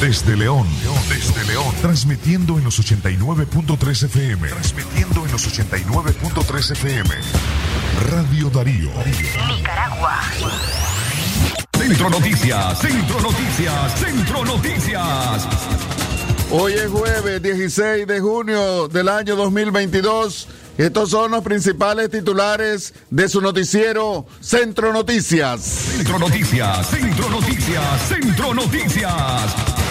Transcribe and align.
Desde 0.00 0.36
León, 0.36 0.64
desde 1.08 1.44
León, 1.44 1.74
transmitiendo 1.82 2.56
en 2.56 2.62
los 2.62 2.78
89.3 2.78 4.04
FM, 4.04 4.48
transmitiendo 4.48 5.26
en 5.26 5.32
los 5.32 5.58
89.3 5.58 6.70
FM. 6.70 7.10
Radio 8.08 8.48
Darío. 8.48 8.90
Nicaragua. 9.48 10.20
Centro 11.76 12.10
Noticias, 12.10 12.78
Centro 12.78 13.20
Noticias, 13.20 13.98
Centro 13.98 14.44
Noticias. 14.44 15.48
Hoy 16.52 16.74
es 16.74 16.88
jueves 16.88 17.42
16 17.42 18.06
de 18.06 18.20
junio 18.20 18.86
del 18.86 19.08
año 19.08 19.34
2022. 19.34 20.48
Estos 20.78 21.10
son 21.10 21.32
los 21.32 21.42
principales 21.42 22.08
titulares 22.08 22.94
de 23.10 23.28
su 23.28 23.40
noticiero 23.40 24.26
Centro 24.40 24.92
Noticias. 24.92 25.60
Centro 25.60 26.20
Noticias, 26.20 26.86
Centro 26.86 27.28
Noticias, 27.30 28.08
Centro 28.08 28.54
Noticias. 28.54 29.87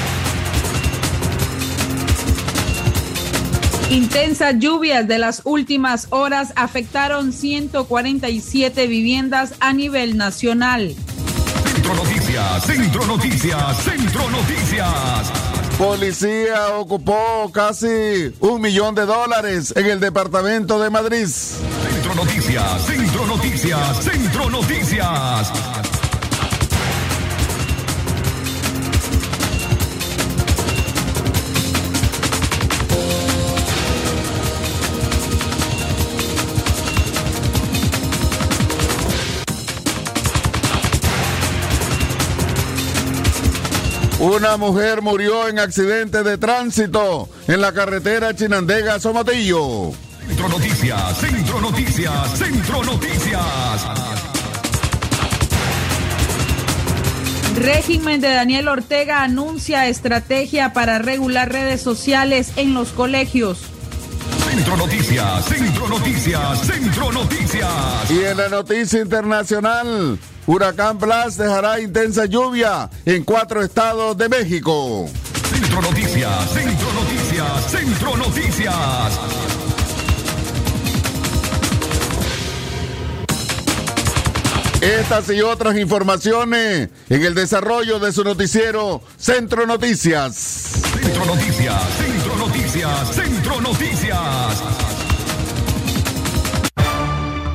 Intensas 3.90 4.56
lluvias 4.60 5.08
de 5.08 5.18
las 5.18 5.42
últimas 5.46 6.08
horas 6.10 6.52
afectaron 6.58 7.32
147 7.32 8.86
viviendas 8.86 9.54
a 9.62 9.72
nivel 9.72 10.18
nacional. 10.18 10.94
Centro 11.64 11.96
Noticias, 11.96 12.66
Centro 12.66 13.06
Noticias, 13.06 13.78
Centro 13.84 14.30
Noticias. 14.30 15.32
Policía 15.78 16.76
ocupó 16.76 17.50
casi 17.54 18.34
un 18.42 18.60
millón 18.60 18.94
de 18.94 19.06
dólares 19.06 19.74
en 19.78 19.86
el 19.86 20.02
departamento 20.02 20.82
de 20.82 20.90
Madrid. 20.90 21.26
Centro 21.28 22.14
Noticias, 22.14 22.86
Centro 22.86 23.26
Noticias, 23.26 24.04
Centro 24.04 24.50
Noticias. 24.50 25.97
Una 44.38 44.56
mujer 44.56 45.02
murió 45.02 45.48
en 45.48 45.58
accidente 45.58 46.22
de 46.22 46.38
tránsito 46.38 47.28
en 47.48 47.60
la 47.60 47.72
carretera 47.74 48.36
Chinandega 48.36 49.00
Somatillo. 49.00 49.94
Centro 50.28 50.48
Noticias, 50.48 51.18
Centro 51.18 51.60
Noticias, 51.60 52.38
Centro 52.38 52.84
Noticias. 52.84 53.42
Régimen 57.56 58.22
de 58.22 58.30
Daniel 58.30 58.68
Ortega 58.68 59.24
anuncia 59.24 59.88
estrategia 59.88 60.72
para 60.72 61.00
regular 61.00 61.52
redes 61.52 61.82
sociales 61.82 62.52
en 62.58 62.76
los 62.76 62.90
colegios. 62.90 63.62
Centro 64.52 64.78
Noticias, 64.78 65.46
Centro 65.46 65.88
Noticias, 65.88 66.62
Centro 66.62 67.12
Noticias. 67.12 68.12
Y 68.12 68.24
en 68.24 68.38
la 68.38 68.50
noticia 68.50 69.02
internacional, 69.02 70.20
Huracán 70.48 70.98
Blas 70.98 71.36
dejará 71.36 71.82
intensa 71.82 72.26
lluvia 72.26 72.90
en 73.06 73.26
cuatro 73.26 73.62
estados 73.62 74.18
de 74.18 74.30
México. 74.30 75.06
Centro 75.50 75.82
Noticias, 75.82 76.52
Centro 76.52 76.94
Noticias, 76.94 77.66
Centro 77.70 78.18
Noticias. 78.18 79.20
Estas 84.80 85.30
y 85.32 85.42
otras 85.42 85.78
informaciones 85.78 86.90
en 87.10 87.26
el 87.26 87.36
desarrollo 87.36 88.00
de 88.00 88.14
su 88.14 88.24
noticiero 88.24 89.02
Centro 89.18 89.66
Noticias. 89.66 90.34
Centro 90.34 91.26
Noticias, 91.26 91.84
Centro 91.98 92.36
Noticias, 92.38 93.16
Centro 93.16 93.62
Noticias. 93.62 95.17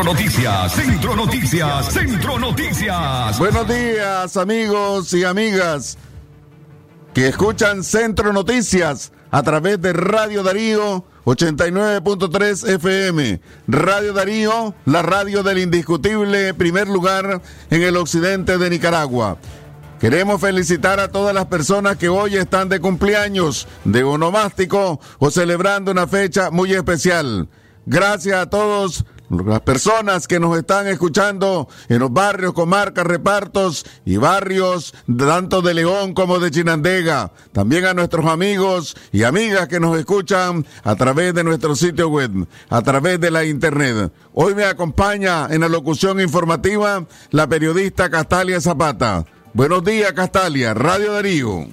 Centro 0.00 0.14
Noticias, 0.14 0.72
Centro 0.72 1.14
Noticias, 1.14 1.92
Centro 1.92 2.38
Noticias. 2.38 3.38
Buenos 3.38 3.68
días 3.68 4.34
amigos 4.38 5.12
y 5.12 5.24
amigas 5.24 5.98
que 7.12 7.28
escuchan 7.28 7.84
Centro 7.84 8.32
Noticias 8.32 9.12
a 9.30 9.42
través 9.42 9.78
de 9.82 9.92
Radio 9.92 10.42
Darío 10.42 11.04
89.3 11.26 12.76
FM. 12.76 13.42
Radio 13.68 14.14
Darío, 14.14 14.74
la 14.86 15.02
radio 15.02 15.42
del 15.42 15.58
indiscutible 15.58 16.54
primer 16.54 16.88
lugar 16.88 17.42
en 17.68 17.82
el 17.82 17.98
occidente 17.98 18.56
de 18.56 18.70
Nicaragua. 18.70 19.36
Queremos 20.00 20.40
felicitar 20.40 20.98
a 20.98 21.08
todas 21.08 21.34
las 21.34 21.44
personas 21.44 21.98
que 21.98 22.08
hoy 22.08 22.36
están 22.36 22.70
de 22.70 22.80
cumpleaños, 22.80 23.68
de 23.84 24.02
onomástico 24.02 24.98
o 25.18 25.30
celebrando 25.30 25.90
una 25.90 26.06
fecha 26.06 26.50
muy 26.50 26.72
especial. 26.72 27.50
Gracias 27.84 28.36
a 28.36 28.48
todos 28.48 29.04
las 29.30 29.60
personas 29.60 30.26
que 30.26 30.40
nos 30.40 30.58
están 30.58 30.88
escuchando 30.88 31.68
en 31.88 32.00
los 32.00 32.12
barrios, 32.12 32.52
comarcas, 32.52 33.06
repartos 33.06 33.86
y 34.04 34.16
barrios 34.16 34.92
tanto 35.16 35.62
de 35.62 35.74
León 35.74 36.14
como 36.14 36.38
de 36.40 36.50
Chinandega. 36.50 37.32
También 37.52 37.84
a 37.84 37.94
nuestros 37.94 38.26
amigos 38.26 38.96
y 39.12 39.22
amigas 39.22 39.68
que 39.68 39.80
nos 39.80 39.96
escuchan 39.96 40.66
a 40.82 40.96
través 40.96 41.32
de 41.34 41.44
nuestro 41.44 41.76
sitio 41.76 42.08
web, 42.08 42.46
a 42.68 42.82
través 42.82 43.20
de 43.20 43.30
la 43.30 43.44
internet. 43.44 44.12
Hoy 44.34 44.54
me 44.54 44.64
acompaña 44.64 45.46
en 45.48 45.60
la 45.60 45.68
locución 45.68 46.20
informativa 46.20 47.06
la 47.30 47.48
periodista 47.48 48.10
Castalia 48.10 48.60
Zapata. 48.60 49.24
Buenos 49.52 49.84
días, 49.84 50.12
Castalia, 50.12 50.74
Radio 50.74 51.12
Darío. 51.12 51.66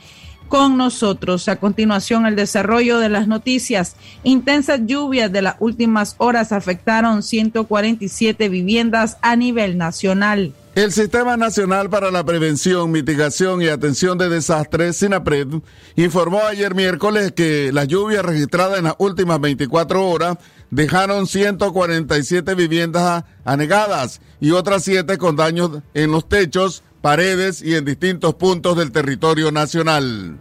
con 0.49 0.77
nosotros. 0.77 1.49
A 1.49 1.57
continuación, 1.57 2.27
el 2.27 2.37
desarrollo 2.37 2.99
de 2.99 3.09
las 3.09 3.29
noticias. 3.29 3.97
Intensas 4.25 4.81
lluvias 4.87 5.31
de 5.31 5.43
las 5.43 5.57
últimas 5.61 6.15
horas 6.19 6.53
afectaron 6.53 7.23
147 7.23 8.49
viviendas 8.49 9.19
a 9.23 9.37
nivel 9.37 9.79
nacional. 9.79 10.55
El 10.75 10.93
Sistema 10.93 11.37
Nacional 11.37 11.91
para 11.91 12.13
la 12.13 12.25
Prevención, 12.25 12.93
Mitigación 12.93 13.61
y 13.61 13.67
Atención 13.67 14.17
de 14.17 14.29
Desastres, 14.29 14.99
SINAPRED, 14.99 15.61
informó 15.97 16.41
ayer 16.43 16.77
miércoles 16.77 17.33
que 17.33 17.73
las 17.73 17.89
lluvias 17.89 18.25
registradas 18.25 18.79
en 18.79 18.85
las 18.85 18.95
últimas 18.99 19.41
24 19.41 20.09
horas 20.09 20.37
dejaron 20.71 21.27
147 21.27 22.55
viviendas 22.55 23.25
anegadas 23.45 24.21
y 24.41 24.53
otras 24.53 24.85
7 24.85 25.19
con 25.19 25.35
daños 25.35 25.83
en 25.95 26.13
los 26.13 26.29
techos, 26.29 26.85
paredes 27.09 27.63
y 27.63 27.75
en 27.75 27.87
distintos 27.87 28.35
puntos 28.35 28.77
del 28.77 28.93
territorio 28.93 29.51
nacional. 29.51 30.39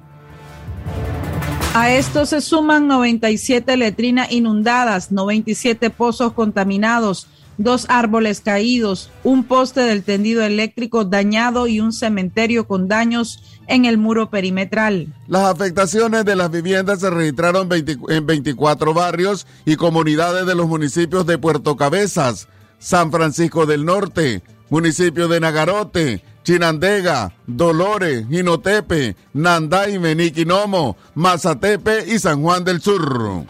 A 1.74 1.94
esto 1.94 2.26
se 2.26 2.42
suman 2.42 2.90
97 2.90 3.78
letrinas 3.78 4.30
inundadas, 4.34 5.10
97 5.10 5.90
pozos 5.92 6.34
contaminados, 6.34 7.28
dos 7.58 7.86
árboles 7.88 8.42
caídos, 8.42 9.10
un 9.24 9.46
poste 9.46 9.80
del 9.80 10.04
tendido 10.04 10.44
eléctrico 10.44 11.06
dañado 11.06 11.68
y 11.68 11.80
un 11.80 11.94
cementerio 11.94 12.68
con 12.68 12.90
daños 12.90 13.42
en 13.68 13.86
el 13.86 13.98
muro 13.98 14.30
perimetral. 14.30 15.08
Las 15.30 15.46
afectaciones 15.46 16.26
de 16.26 16.36
las 16.36 16.52
viviendas 16.52 17.00
se 17.00 17.10
registraron 17.10 17.70
20 17.70 17.98
en 18.10 18.26
24 18.26 18.94
barrios 18.94 19.48
y 19.64 19.78
comunidades 19.78 20.46
de 20.46 20.56
los 20.56 20.68
municipios 20.68 21.26
de 21.26 21.38
Puerto 21.38 21.78
Cabezas, 21.78 22.50
San 22.78 23.10
Francisco 23.10 23.66
del 23.66 23.86
Norte, 23.86 24.44
municipio 24.70 25.30
de 25.30 25.40
Nagarote, 25.40 26.22
Chinandega, 26.48 27.34
Dolores, 27.46 28.26
Jinotepe, 28.30 29.18
Nandaime, 29.34 30.16
Niquinomo, 30.16 30.96
Mazatepe 31.14 32.06
y 32.08 32.20
San 32.20 32.42
Juan 32.42 32.64
del 32.64 32.80
Sur. 32.80 33.44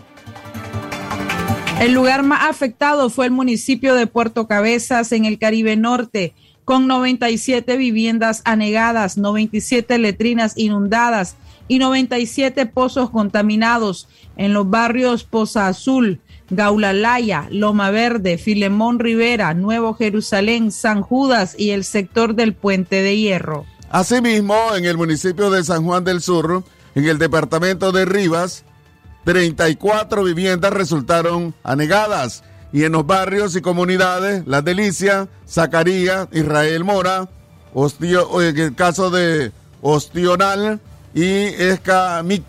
El 1.80 1.94
lugar 1.94 2.24
más 2.24 2.50
afectado 2.50 3.12
fue 3.12 3.28
el 3.28 3.32
municipio 3.32 3.94
de 3.94 4.08
Puerto 4.08 4.48
Cabezas 4.48 5.12
en 5.12 5.26
el 5.26 5.38
Caribe 5.38 5.76
Norte, 5.76 6.34
con 6.66 6.88
97 6.88 7.78
viviendas 7.78 8.42
anegadas, 8.46 9.16
97 9.16 10.00
letrinas 10.00 10.58
inundadas 10.58 11.36
y 11.68 11.78
97 11.78 12.66
pozos 12.66 13.12
contaminados 13.12 14.08
en 14.38 14.54
los 14.54 14.68
barrios 14.72 15.24
Poza 15.24 15.68
Azul, 15.68 16.20
Gaulalaya, 16.50 17.48
Loma 17.52 17.92
Verde, 17.92 18.38
Filemón 18.38 19.00
Rivera, 19.00 19.54
Nuevo 19.54 19.94
Jerusalén, 19.94 20.72
San 20.72 21.02
Judas 21.02 21.56
y 21.58 21.72
el 21.72 21.84
sector 21.84 22.36
del 22.36 22.54
Puente 22.54 23.02
de 23.02 23.18
Hierro. 23.18 23.66
Asimismo, 23.90 24.56
en 24.76 24.86
el 24.86 24.98
municipio 24.98 25.50
de 25.50 25.64
San 25.64 25.86
Juan 25.86 26.04
del 26.04 26.22
Sur, 26.22 26.64
en 26.96 27.06
el 27.06 27.18
departamento 27.18 27.92
de 27.92 28.06
Rivas, 28.06 28.64
34 29.26 30.24
viviendas 30.24 30.72
resultaron 30.72 31.54
anegadas 31.64 32.44
y 32.72 32.84
en 32.84 32.94
los 32.94 33.06
barrios 33.06 33.56
y 33.56 33.62
comunidades, 33.62 34.46
La 34.46 34.62
Delicia, 34.62 35.28
Zacarías, 35.48 36.28
Israel 36.32 36.84
Mora, 36.84 37.30
en 37.76 38.58
el 38.58 38.76
caso 38.76 39.10
de 39.10 39.52
Ostional 39.82 40.80
y, 41.14 41.50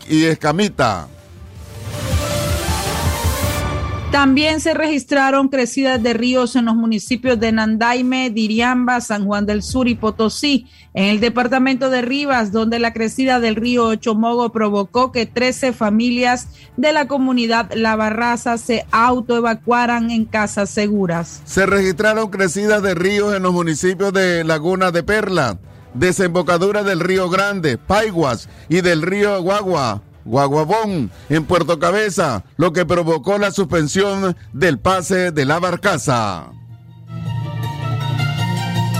y 0.08 0.24
Escamita. 0.24 1.08
También 4.10 4.60
se 4.60 4.72
registraron 4.72 5.48
crecidas 5.48 6.02
de 6.02 6.14
ríos 6.14 6.56
en 6.56 6.64
los 6.64 6.74
municipios 6.74 7.38
de 7.38 7.52
Nandaime, 7.52 8.30
Diriamba, 8.30 9.02
San 9.02 9.26
Juan 9.26 9.44
del 9.44 9.62
Sur 9.62 9.86
y 9.86 9.96
Potosí, 9.96 10.66
en 10.94 11.04
el 11.04 11.20
departamento 11.20 11.90
de 11.90 12.00
Rivas, 12.00 12.50
donde 12.50 12.78
la 12.78 12.94
crecida 12.94 13.38
del 13.38 13.54
río 13.54 13.84
Ochomogo 13.84 14.50
provocó 14.50 15.12
que 15.12 15.26
13 15.26 15.74
familias 15.74 16.48
de 16.78 16.94
la 16.94 17.06
comunidad 17.06 17.70
La 17.74 17.96
Barraza 17.96 18.56
se 18.56 18.86
autoevacuaran 18.92 20.10
en 20.10 20.24
casas 20.24 20.70
seguras. 20.70 21.42
Se 21.44 21.66
registraron 21.66 22.30
crecidas 22.30 22.82
de 22.82 22.94
ríos 22.94 23.34
en 23.34 23.42
los 23.42 23.52
municipios 23.52 24.14
de 24.14 24.42
Laguna 24.42 24.90
de 24.90 25.02
Perla, 25.02 25.58
desembocadura 25.92 26.82
del 26.82 27.00
río 27.00 27.28
Grande, 27.28 27.76
Paiguas 27.76 28.48
y 28.70 28.80
del 28.80 29.02
río 29.02 29.42
Guagua 29.42 30.02
Guaguabón 30.24 31.10
en 31.28 31.44
Puerto 31.44 31.78
Cabeza, 31.78 32.44
lo 32.56 32.72
que 32.72 32.86
provocó 32.86 33.38
la 33.38 33.50
suspensión 33.50 34.36
del 34.52 34.78
pase 34.78 35.32
de 35.32 35.44
la 35.44 35.58
barcaza. 35.58 36.50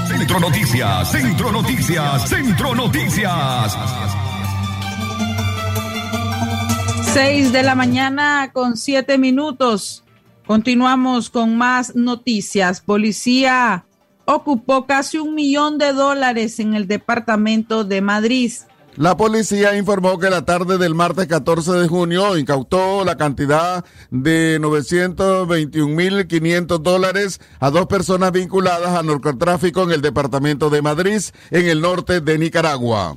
Centro 0.07 0.41
Noticias, 0.41 1.11
Centro 1.11 1.53
Noticias, 1.53 2.29
Centro 2.29 2.75
Noticias. 2.75 3.77
Seis 7.13 7.53
de 7.53 7.63
la 7.63 7.75
mañana 7.75 8.51
con 8.53 8.77
siete 8.77 9.19
minutos. 9.19 10.05
Continuamos 10.47 11.31
con 11.31 11.57
más 11.57 11.95
noticias. 11.95 12.81
Policía 12.81 13.85
ocupó 14.25 14.87
casi 14.87 15.19
un 15.19 15.35
millón 15.35 15.79
de 15.79 15.93
dólares 15.93 16.59
en 16.61 16.75
el 16.75 16.87
departamento 16.87 17.85
de 17.85 18.03
Madrid. 18.03 18.53
La 18.99 19.17
policía 19.17 19.75
informó 19.77 20.19
que 20.19 20.29
la 20.29 20.45
tarde 20.45 20.77
del 20.77 20.97
martes 20.97 21.29
14 21.29 21.71
de 21.71 21.87
junio 21.87 22.37
incautó 22.37 23.05
la 23.05 23.17
cantidad 23.17 23.85
de 24.11 24.61
921.500 24.61 26.81
dólares 26.81 27.41
a 27.61 27.71
dos 27.71 27.87
personas 27.87 28.33
vinculadas 28.33 28.97
al 28.97 29.07
narcotráfico 29.07 29.85
en 29.85 29.93
el 29.93 30.03
departamento 30.03 30.69
de 30.69 30.83
Madrid, 30.83 31.21
en 31.53 31.69
el 31.69 31.81
norte 31.81 32.21
de 32.21 32.39
Nicaragua. 32.39 33.17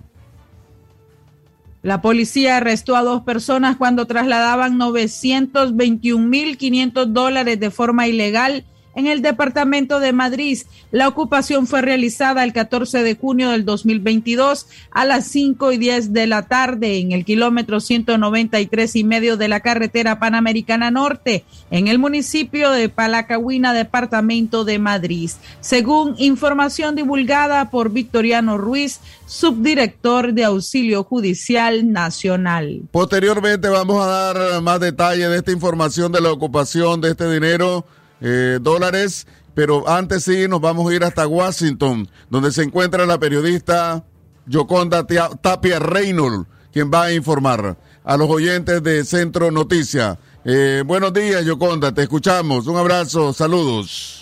La 1.81 1.99
policía 1.99 2.57
arrestó 2.57 2.95
a 2.95 3.01
dos 3.01 3.23
personas 3.23 3.77
cuando 3.77 4.05
trasladaban 4.05 4.77
921.500 4.77 7.07
dólares 7.07 7.59
de 7.59 7.71
forma 7.71 8.07
ilegal 8.07 8.65
en 8.95 9.07
el 9.07 9.21
departamento 9.21 9.99
de 9.99 10.13
Madrid. 10.13 10.59
La 10.91 11.07
ocupación 11.07 11.67
fue 11.67 11.81
realizada 11.81 12.43
el 12.43 12.53
14 12.53 13.03
de 13.03 13.15
junio 13.15 13.51
del 13.51 13.65
2022 13.65 14.67
a 14.91 15.05
las 15.05 15.27
5 15.27 15.71
y 15.71 15.77
10 15.77 16.13
de 16.13 16.27
la 16.27 16.43
tarde 16.43 16.99
en 16.99 17.11
el 17.11 17.25
kilómetro 17.25 17.79
193 17.79 18.95
y 18.95 19.03
medio 19.03 19.37
de 19.37 19.47
la 19.47 19.61
carretera 19.61 20.19
panamericana 20.19 20.91
norte 20.91 21.45
en 21.69 21.87
el 21.87 21.99
municipio 21.99 22.71
de 22.71 22.89
Palacahuina, 22.89 23.73
departamento 23.73 24.65
de 24.65 24.79
Madrid. 24.79 25.31
Según 25.61 26.15
información 26.17 26.95
divulgada 26.95 27.69
por 27.69 27.91
Victoriano 27.91 28.57
Ruiz, 28.57 28.99
subdirector 29.25 30.33
de 30.33 30.43
Auxilio 30.43 31.03
Judicial 31.03 31.91
Nacional. 31.91 32.81
Posteriormente 32.91 33.69
vamos 33.69 34.05
a 34.05 34.07
dar 34.07 34.61
más 34.61 34.79
detalles 34.79 35.29
de 35.29 35.37
esta 35.37 35.51
información 35.51 36.11
de 36.11 36.21
la 36.21 36.31
ocupación 36.31 36.99
de 36.99 37.11
este 37.11 37.31
dinero 37.31 37.85
eh, 38.21 38.59
dólares. 38.61 39.27
Pero 39.53 39.87
antes 39.89 40.23
sí, 40.23 40.47
nos 40.47 40.61
vamos 40.61 40.89
a 40.89 40.95
ir 40.95 41.03
hasta 41.03 41.27
Washington, 41.27 42.07
donde 42.29 42.51
se 42.51 42.63
encuentra 42.63 43.05
la 43.05 43.19
periodista 43.19 44.03
Yoconda 44.45 45.05
Tapia 45.05 45.79
Reynolds, 45.79 46.47
quien 46.71 46.89
va 46.89 47.05
a 47.05 47.13
informar 47.13 47.75
a 48.03 48.17
los 48.17 48.29
oyentes 48.29 48.81
de 48.81 49.03
Centro 49.03 49.51
Noticia. 49.51 50.17
Eh, 50.45 50.83
buenos 50.85 51.13
días, 51.13 51.45
Yoconda, 51.45 51.93
te 51.93 52.03
escuchamos. 52.03 52.65
Un 52.67 52.77
abrazo, 52.77 53.33
saludos. 53.33 54.21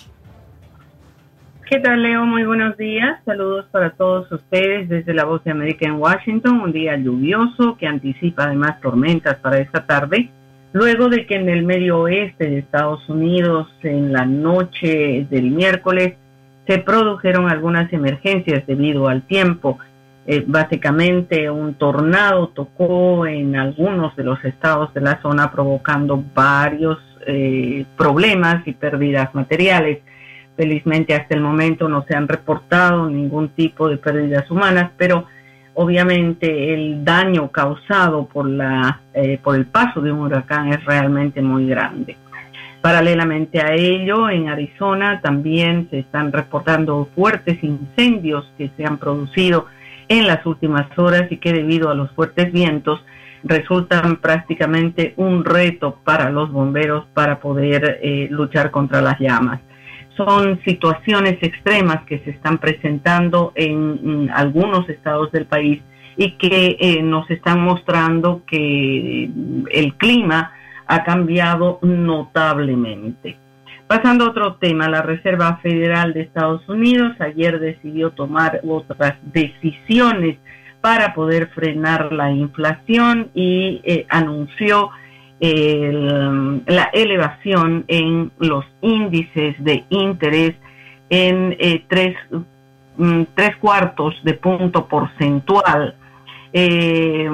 ¿Qué 1.70 1.78
tal, 1.78 2.02
Leo? 2.02 2.26
Muy 2.26 2.42
buenos 2.42 2.76
días. 2.76 3.20
Saludos 3.24 3.64
para 3.70 3.90
todos 3.90 4.30
ustedes 4.32 4.88
desde 4.88 5.14
la 5.14 5.24
Voz 5.24 5.44
de 5.44 5.52
América 5.52 5.86
en 5.86 6.00
Washington. 6.00 6.60
Un 6.60 6.72
día 6.72 6.96
lluvioso 6.96 7.76
que 7.78 7.86
anticipa 7.86 8.44
además 8.44 8.80
tormentas 8.80 9.36
para 9.36 9.58
esta 9.58 9.86
tarde. 9.86 10.32
Luego 10.72 11.08
de 11.08 11.26
que 11.26 11.34
en 11.34 11.48
el 11.48 11.64
medio 11.64 12.00
oeste 12.00 12.48
de 12.48 12.58
Estados 12.58 13.08
Unidos, 13.08 13.68
en 13.82 14.12
la 14.12 14.24
noche 14.24 15.26
del 15.28 15.50
miércoles, 15.50 16.14
se 16.66 16.78
produjeron 16.78 17.50
algunas 17.50 17.92
emergencias 17.92 18.64
debido 18.66 19.08
al 19.08 19.22
tiempo. 19.22 19.78
Eh, 20.26 20.44
básicamente 20.46 21.50
un 21.50 21.74
tornado 21.74 22.48
tocó 22.48 23.26
en 23.26 23.56
algunos 23.56 24.14
de 24.14 24.22
los 24.22 24.44
estados 24.44 24.94
de 24.94 25.00
la 25.00 25.20
zona 25.22 25.50
provocando 25.50 26.22
varios 26.34 26.98
eh, 27.26 27.84
problemas 27.96 28.64
y 28.68 28.72
pérdidas 28.72 29.34
materiales. 29.34 29.98
Felizmente 30.56 31.14
hasta 31.14 31.34
el 31.34 31.40
momento 31.40 31.88
no 31.88 32.04
se 32.06 32.14
han 32.14 32.28
reportado 32.28 33.10
ningún 33.10 33.48
tipo 33.48 33.88
de 33.88 33.96
pérdidas 33.96 34.48
humanas, 34.50 34.92
pero 34.96 35.26
obviamente 35.80 36.74
el 36.74 37.02
daño 37.06 37.50
causado 37.50 38.26
por, 38.26 38.46
la, 38.46 39.00
eh, 39.14 39.38
por 39.42 39.56
el 39.56 39.64
paso 39.64 40.02
de 40.02 40.12
un 40.12 40.20
huracán 40.20 40.68
es 40.68 40.84
realmente 40.84 41.40
muy 41.40 41.66
grande. 41.66 42.18
Paralelamente 42.82 43.62
a 43.62 43.72
ello, 43.72 44.28
en 44.28 44.50
Arizona 44.50 45.22
también 45.22 45.88
se 45.88 46.00
están 46.00 46.32
reportando 46.32 47.08
fuertes 47.14 47.64
incendios 47.64 48.52
que 48.58 48.70
se 48.76 48.84
han 48.84 48.98
producido 48.98 49.68
en 50.08 50.26
las 50.26 50.44
últimas 50.44 50.86
horas 50.98 51.32
y 51.32 51.38
que 51.38 51.54
debido 51.54 51.88
a 51.88 51.94
los 51.94 52.10
fuertes 52.10 52.52
vientos 52.52 53.02
resultan 53.42 54.16
prácticamente 54.16 55.14
un 55.16 55.46
reto 55.46 55.98
para 56.04 56.28
los 56.28 56.52
bomberos 56.52 57.06
para 57.14 57.40
poder 57.40 58.00
eh, 58.02 58.28
luchar 58.30 58.70
contra 58.70 59.00
las 59.00 59.18
llamas 59.18 59.60
son 60.24 60.60
situaciones 60.64 61.38
extremas 61.40 62.04
que 62.04 62.18
se 62.20 62.30
están 62.30 62.58
presentando 62.58 63.52
en, 63.54 64.30
algunos 64.34 64.86
estados 64.88 65.32
del 65.32 65.46
país 65.46 65.80
y 66.16 66.32
que 66.32 66.76
eh, 66.78 67.02
nos 67.02 67.30
están 67.30 67.60
mostrando 67.60 68.42
que 68.46 69.30
el 69.70 69.94
clima 69.94 70.52
ha 70.86 71.04
cambiado 71.04 71.78
notablemente. 71.82 73.38
Pasando 73.86 74.26
a 74.26 74.28
otro 74.28 74.54
tema, 74.56 74.88
la 74.88 75.02
Reserva 75.02 75.58
Federal 75.62 76.12
de 76.12 76.22
Estados 76.22 76.68
Unidos 76.68 77.12
ayer 77.20 77.58
decidió 77.58 78.10
tomar 78.10 78.60
otras 78.68 79.16
decisiones 79.22 80.36
para 80.82 81.14
poder 81.14 81.48
frenar 81.54 82.12
la 82.12 82.30
inflación 82.30 83.30
y 83.34 83.80
eh, 83.84 84.06
anunció 84.10 84.90
la 85.40 86.90
elevación 86.92 87.84
en 87.88 88.30
los 88.38 88.64
índices 88.82 89.56
de 89.58 89.84
interés 89.88 90.54
en 91.08 91.56
eh, 91.58 91.84
tres, 91.88 92.16
mm, 92.96 93.22
tres, 93.34 93.56
cuartos 93.56 94.14
de 94.22 94.34
punto 94.34 94.86
porcentual. 94.86 95.96
Eh, 96.52 97.28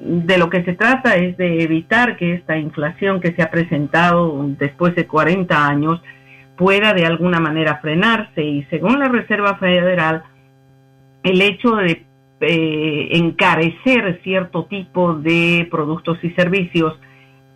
de 0.00 0.38
lo 0.38 0.48
que 0.48 0.64
se 0.64 0.72
trata 0.72 1.16
es 1.16 1.36
de 1.36 1.62
evitar 1.62 2.16
que 2.16 2.34
esta 2.34 2.56
inflación 2.56 3.20
que 3.20 3.32
se 3.32 3.42
ha 3.42 3.50
presentado 3.50 4.44
después 4.58 4.94
de 4.94 5.06
40 5.06 5.66
años 5.66 6.00
pueda 6.56 6.94
de 6.94 7.04
alguna 7.04 7.38
manera 7.38 7.78
frenarse 7.82 8.42
y 8.42 8.64
según 8.70 8.98
la 8.98 9.08
Reserva 9.08 9.56
Federal, 9.56 10.22
el 11.22 11.42
hecho 11.42 11.76
de 11.76 12.04
eh, 12.40 13.08
encarecer 13.12 14.20
cierto 14.24 14.64
tipo 14.64 15.14
de 15.14 15.68
productos 15.70 16.18
y 16.22 16.30
servicios 16.30 16.98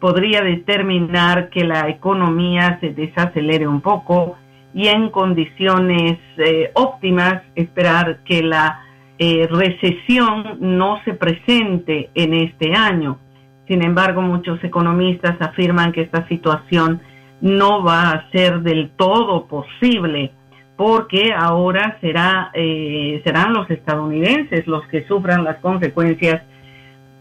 podría 0.01 0.43
determinar 0.43 1.49
que 1.51 1.65
la 1.65 1.89
economía 1.89 2.79
se 2.81 2.91
desacelere 2.91 3.67
un 3.67 3.81
poco 3.81 4.37
y 4.75 4.89
en 4.89 5.09
condiciones 5.11 6.19
eh, 6.37 6.71
óptimas 6.75 7.43
esperar 7.55 8.19
que 8.25 8.43
la 8.43 8.83
eh, 9.19 9.49
recesión 9.51 10.59
no 10.61 11.01
se 11.05 11.15
presente 11.15 12.11
en 12.15 12.35
este 12.35 12.75
año. 12.75 13.19
Sin 13.67 13.83
embargo, 13.83 14.21
muchos 14.21 14.63
economistas 14.63 15.41
afirman 15.41 15.93
que 15.93 16.03
esta 16.03 16.29
situación 16.29 17.01
no 17.41 17.83
va 17.83 18.11
a 18.11 18.31
ser 18.31 18.61
del 18.61 18.91
todo 18.91 19.47
posible 19.47 20.33
porque 20.77 21.33
ahora 21.35 21.97
será, 22.03 22.51
eh, 22.53 23.21
serán 23.25 23.55
los 23.55 23.71
estadounidenses 23.71 24.67
los 24.67 24.87
que 24.89 25.07
sufran 25.07 25.43
las 25.43 25.57
consecuencias 25.57 26.43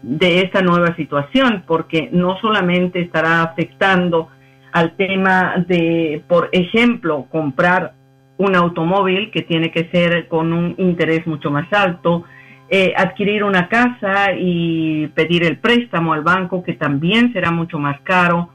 de 0.02 0.40
esta 0.42 0.62
nueva 0.62 0.94
situación, 0.96 1.64
porque 1.66 2.08
no 2.12 2.38
solamente 2.40 3.00
estará 3.00 3.42
afectando 3.42 4.28
al 4.72 4.94
tema 4.96 5.64
de, 5.66 6.22
por 6.28 6.48
ejemplo, 6.52 7.26
comprar 7.30 7.94
un 8.38 8.54
automóvil 8.54 9.30
que 9.30 9.42
tiene 9.42 9.70
que 9.70 9.88
ser 9.90 10.28
con 10.28 10.52
un 10.52 10.74
interés 10.78 11.26
mucho 11.26 11.50
más 11.50 11.72
alto, 11.72 12.24
eh, 12.68 12.92
adquirir 12.96 13.44
una 13.44 13.68
casa 13.68 14.32
y 14.36 15.06
pedir 15.08 15.44
el 15.44 15.58
préstamo 15.58 16.12
al 16.12 16.22
banco 16.22 16.62
que 16.62 16.74
también 16.74 17.32
será 17.32 17.50
mucho 17.50 17.78
más 17.78 18.00
caro. 18.00 18.50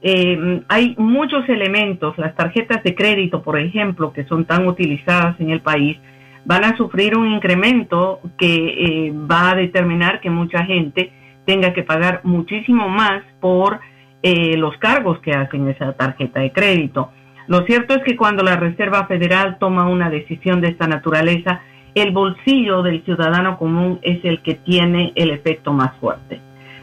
Eh, 0.00 0.62
hay 0.68 0.94
muchos 0.98 1.48
elementos, 1.48 2.18
las 2.18 2.34
tarjetas 2.34 2.82
de 2.82 2.94
crédito, 2.94 3.42
por 3.42 3.58
ejemplo, 3.58 4.12
que 4.12 4.24
son 4.24 4.44
tan 4.46 4.66
utilizadas 4.66 5.38
en 5.38 5.50
el 5.50 5.60
país, 5.60 6.00
van 6.44 6.64
a 6.64 6.76
sufrir 6.76 7.16
un 7.16 7.26
incremento 7.26 8.20
que 8.36 9.06
eh, 9.06 9.12
va 9.12 9.50
a 9.50 9.54
determinar 9.54 10.20
que 10.20 10.30
mucha 10.30 10.64
gente 10.64 11.12
tenga 11.44 11.72
que 11.72 11.82
pagar 11.82 12.20
muchísimo 12.24 12.88
más 12.88 13.22
por 13.40 13.80
los 14.24 14.76
cargos 14.78 15.18
que 15.18 15.32
hacen 15.32 15.66
esa 15.66 15.94
tarjeta 15.94 16.38
de 16.38 16.52
crédito. 16.52 17.10
Lo 17.48 17.66
cierto 17.66 17.94
es 17.94 18.04
que 18.04 18.16
cuando 18.16 18.44
la 18.44 18.54
Reserva 18.54 19.06
Federal 19.06 19.58
toma 19.58 19.88
una 19.88 20.10
decisión 20.10 20.60
de 20.60 20.68
esta 20.68 20.86
naturaleza, 20.86 21.60
el 21.94 22.12
bolsillo 22.12 22.82
del 22.82 23.04
ciudadano 23.04 23.58
común 23.58 23.98
es 24.02 24.24
el 24.24 24.40
que 24.42 24.54
tiene 24.54 25.12
el 25.14 25.30
efecto 25.30 25.72
más 25.72 25.94
fuerte. 25.98 26.40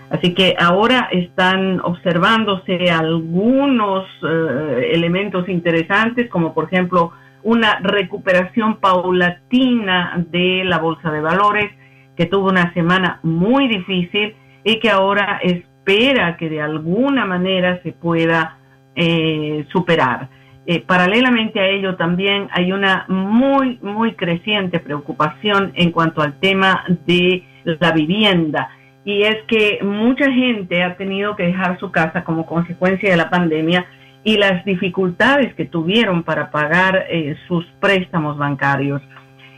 Así 0.10 0.34
que 0.34 0.56
ahora 0.60 1.08
están 1.12 1.80
observándose 1.82 2.92
algunos 2.92 4.06
eh, 4.24 4.92
elementos 4.94 5.48
interesantes, 5.50 6.30
como 6.30 6.54
por 6.54 6.66
ejemplo 6.66 7.13
una 7.43 7.79
recuperación 7.79 8.77
paulatina 8.77 10.25
de 10.29 10.63
la 10.65 10.79
bolsa 10.79 11.12
de 11.12 11.22
valores, 11.22 11.72
que 12.15 12.25
tuvo 12.25 12.50
una 12.50 12.74
semana 12.74 13.19
muy 13.24 13.67
difícil 13.67 14.36
y 14.63 14.79
que 14.79 14.89
ahora 14.89 15.39
espera 15.41 16.38
que 16.38 16.50
de 16.50 16.62
alguna 16.62 17.25
manera 17.25 17.81
se 17.81 17.93
pueda 17.93 18.58
eh, 18.96 19.65
superar. 19.72 20.27
Eh, 20.65 20.84
paralelamente 20.86 21.60
a 21.60 21.67
ello 21.67 21.96
también 21.96 22.48
hay 22.51 22.72
una 22.72 23.05
muy, 23.08 23.79
muy 23.81 24.13
creciente 24.13 24.79
preocupación 24.79 25.72
en 25.75 25.91
cuanto 25.91 26.22
al 26.22 26.39
tema 26.39 26.84
de 27.08 27.43
la 27.63 27.91
vivienda. 27.91 28.69
Y 29.03 29.24
es 29.24 29.38
que 29.48 29.79
mucha 29.81 30.31
gente 30.31 30.84
ha 30.84 30.96
tenido 30.96 31.36
que 31.36 31.43
dejar 31.48 31.79
su 31.79 31.91
casa 31.91 32.24
como 32.24 32.46
consecuencia 32.46 33.10
de 33.10 33.17
la 33.17 33.29
pandemia 33.29 33.86
y 34.23 34.38
las 34.38 34.65
dificultades 34.65 35.53
que 35.55 35.65
tuvieron 35.65 36.23
para 36.23 36.51
pagar 36.51 37.05
eh, 37.09 37.35
sus 37.47 37.65
préstamos 37.79 38.38
bancarios. 38.38 39.01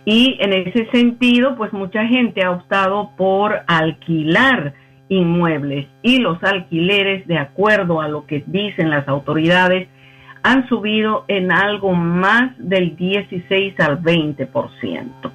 Y 0.05 0.37
en 0.39 0.53
ese 0.53 0.89
sentido, 0.91 1.55
pues 1.55 1.73
mucha 1.73 2.05
gente 2.05 2.43
ha 2.43 2.51
optado 2.51 3.11
por 3.17 3.61
alquilar 3.67 4.73
inmuebles 5.09 5.87
y 6.01 6.19
los 6.19 6.41
alquileres, 6.43 7.27
de 7.27 7.37
acuerdo 7.37 8.01
a 8.01 8.07
lo 8.07 8.25
que 8.25 8.43
dicen 8.47 8.89
las 8.89 9.07
autoridades, 9.07 9.87
han 10.43 10.67
subido 10.67 11.25
en 11.27 11.51
algo 11.51 11.93
más 11.93 12.53
del 12.57 12.95
16 12.95 13.79
al 13.79 14.01
20%. 14.01 15.31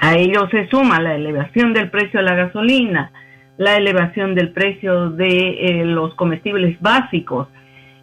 A 0.00 0.16
ello 0.16 0.48
se 0.50 0.68
suma 0.68 1.00
la 1.00 1.14
elevación 1.14 1.72
del 1.72 1.90
precio 1.90 2.20
de 2.20 2.26
la 2.26 2.34
gasolina, 2.34 3.10
la 3.56 3.76
elevación 3.76 4.34
del 4.34 4.50
precio 4.50 5.10
de 5.10 5.80
eh, 5.80 5.84
los 5.84 6.14
comestibles 6.14 6.80
básicos. 6.80 7.48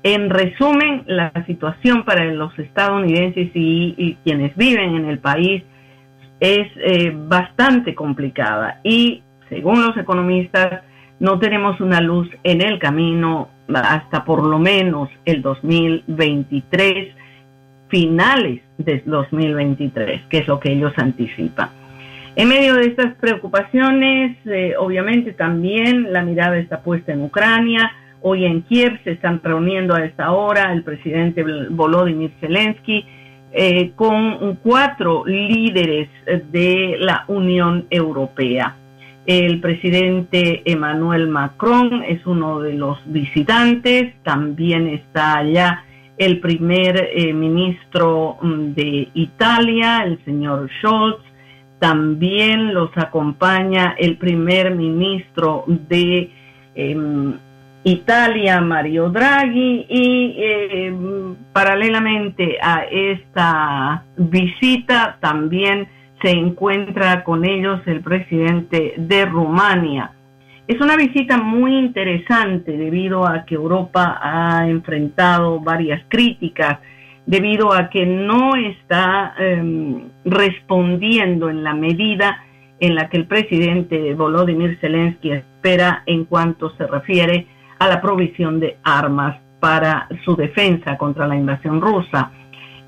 En 0.05 0.29
resumen, 0.29 1.01
la 1.07 1.31
situación 1.47 2.05
para 2.05 2.25
los 2.25 2.57
estadounidenses 2.59 3.49
y, 3.55 4.15
quienes 4.23 4.55
viven 4.55 4.97
en 4.97 5.05
el 5.05 5.17
país 5.17 5.63
es 6.39 6.67
eh, 6.75 7.11
bastante 7.11 7.95
complicada 7.95 8.81
y 8.83 9.23
según 9.49 9.81
los 9.81 9.97
economistas 9.97 10.83
no 11.19 11.39
tenemos 11.39 11.81
una 11.81 12.01
luz 12.01 12.29
en 12.43 12.61
el 12.61 12.77
camino 12.77 13.49
hasta 13.73 14.23
por 14.25 14.45
lo 14.45 14.59
menos 14.59 15.09
el 15.25 15.41
2023, 15.41 17.15
finales 17.87 18.61
de 18.77 19.01
2023, 19.07 20.21
que 20.29 20.37
es 20.37 20.47
lo 20.47 20.59
que 20.59 20.73
ellos 20.73 20.93
anticipan. 20.97 21.69
En 22.35 22.47
medio 22.47 22.75
de 22.75 22.85
estas 22.89 23.15
preocupaciones, 23.15 24.37
eh, 24.45 24.75
obviamente 24.77 25.33
también 25.33 26.13
la 26.13 26.21
mirada 26.21 26.59
está 26.59 26.81
puesta 26.81 27.11
en 27.11 27.23
Ucrania. 27.23 27.91
Hoy 28.27 28.43
en 28.43 28.63
Kiev 28.63 28.99
se 29.03 29.11
están 29.11 29.39
reuniendo 29.43 29.93
a 29.93 30.03
esta 30.03 30.31
hora 30.31 30.73
el 30.73 30.81
presidente 30.81 31.43
Volodymyr 31.69 32.31
Zelensky 32.39 33.05
eh, 33.51 33.91
con 33.95 34.55
cuatro 34.63 35.23
líderes 35.27 36.09
de 36.51 36.95
la 37.01 37.25
Unión 37.27 37.85
Europea. 37.91 38.77
El 39.27 39.61
presidente 39.61 40.63
Emmanuel 40.65 41.27
Macron 41.27 42.01
es 42.01 42.25
uno 42.25 42.61
de 42.61 42.73
los 42.73 42.97
visitantes, 43.05 44.15
también 44.23 44.87
está 44.87 45.37
allá 45.37 45.83
el 46.17 46.39
primer 46.39 47.11
eh, 47.13 47.31
ministro 47.31 48.39
mm, 48.41 48.73
de 48.73 49.07
Italia, 49.13 50.01
el 50.03 50.17
señor 50.25 50.67
Scholz, 50.79 51.21
también 51.77 52.73
los 52.73 52.89
acompaña 52.97 53.93
el 53.99 54.17
primer 54.17 54.73
ministro 54.73 55.65
de 55.67 56.31
em, 56.73 57.37
Italia, 57.87 58.61
Mario 58.61 59.09
Draghi, 59.09 59.85
y 59.87 60.35
em, 60.39 61.35
paralelamente 61.53 62.57
a 62.59 62.83
esta 62.85 64.03
visita 64.17 65.17
también 65.21 65.87
se 66.19 66.31
encuentra 66.31 67.23
con 67.23 67.45
ellos 67.45 67.81
el 67.85 68.01
presidente 68.01 68.95
de 68.97 69.25
Rumania. 69.25 70.11
Es 70.67 70.81
una 70.81 70.95
visita 70.95 71.37
muy 71.37 71.77
interesante 71.77 72.75
debido 72.75 73.27
a 73.27 73.45
que 73.45 73.53
Europa 73.53 74.17
ha 74.19 74.67
enfrentado 74.67 75.59
varias 75.59 76.01
críticas, 76.07 76.79
debido 77.27 77.71
a 77.71 77.91
que 77.91 78.07
no 78.07 78.55
está 78.55 79.35
em, 79.37 80.09
respondiendo 80.25 81.51
en 81.51 81.63
la 81.63 81.75
medida 81.75 82.43
en 82.79 82.95
la 82.95 83.09
que 83.09 83.17
el 83.17 83.27
presidente 83.27 84.15
Volodymyr 84.15 84.79
Zelensky 84.79 85.33
espera 85.33 86.01
en 86.07 86.25
cuanto 86.25 86.75
se 86.77 86.87
refiere 86.87 87.45
a 87.79 87.87
la 87.87 88.01
provisión 88.01 88.59
de 88.59 88.77
armas 88.83 89.37
para 89.59 90.07
su 90.23 90.35
defensa 90.35 90.97
contra 90.97 91.27
la 91.27 91.35
invasión 91.35 91.81
rusa. 91.81 92.31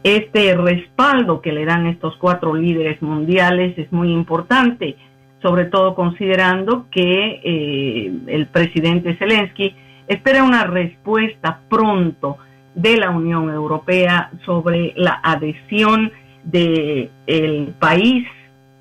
Este 0.04 0.56
respaldo 0.56 1.42
que 1.42 1.52
le 1.52 1.66
dan 1.66 1.88
estos 1.88 2.16
cuatro 2.18 2.54
líderes 2.56 3.02
mundiales 3.02 3.78
es 3.78 3.92
muy 3.92 4.12
importante, 4.12 4.96
sobre 5.42 5.66
todo 5.66 5.96
considerando 5.96 6.86
que 6.92 7.42
eh, 7.44 8.12
el 8.28 8.48
presidente 8.48 9.16
Zelensky 9.16 9.76
espera 10.08 10.44
una 10.44 10.66
respuesta 10.66 11.60
pronto 11.68 12.38
de 12.76 12.98
la 12.98 13.10
Unión 13.10 13.50
Europea 13.50 14.30
sobre 14.46 14.94
la 14.96 15.20
adhesión 15.24 16.12
del 16.44 17.10
el 17.26 17.74
país 17.80 18.28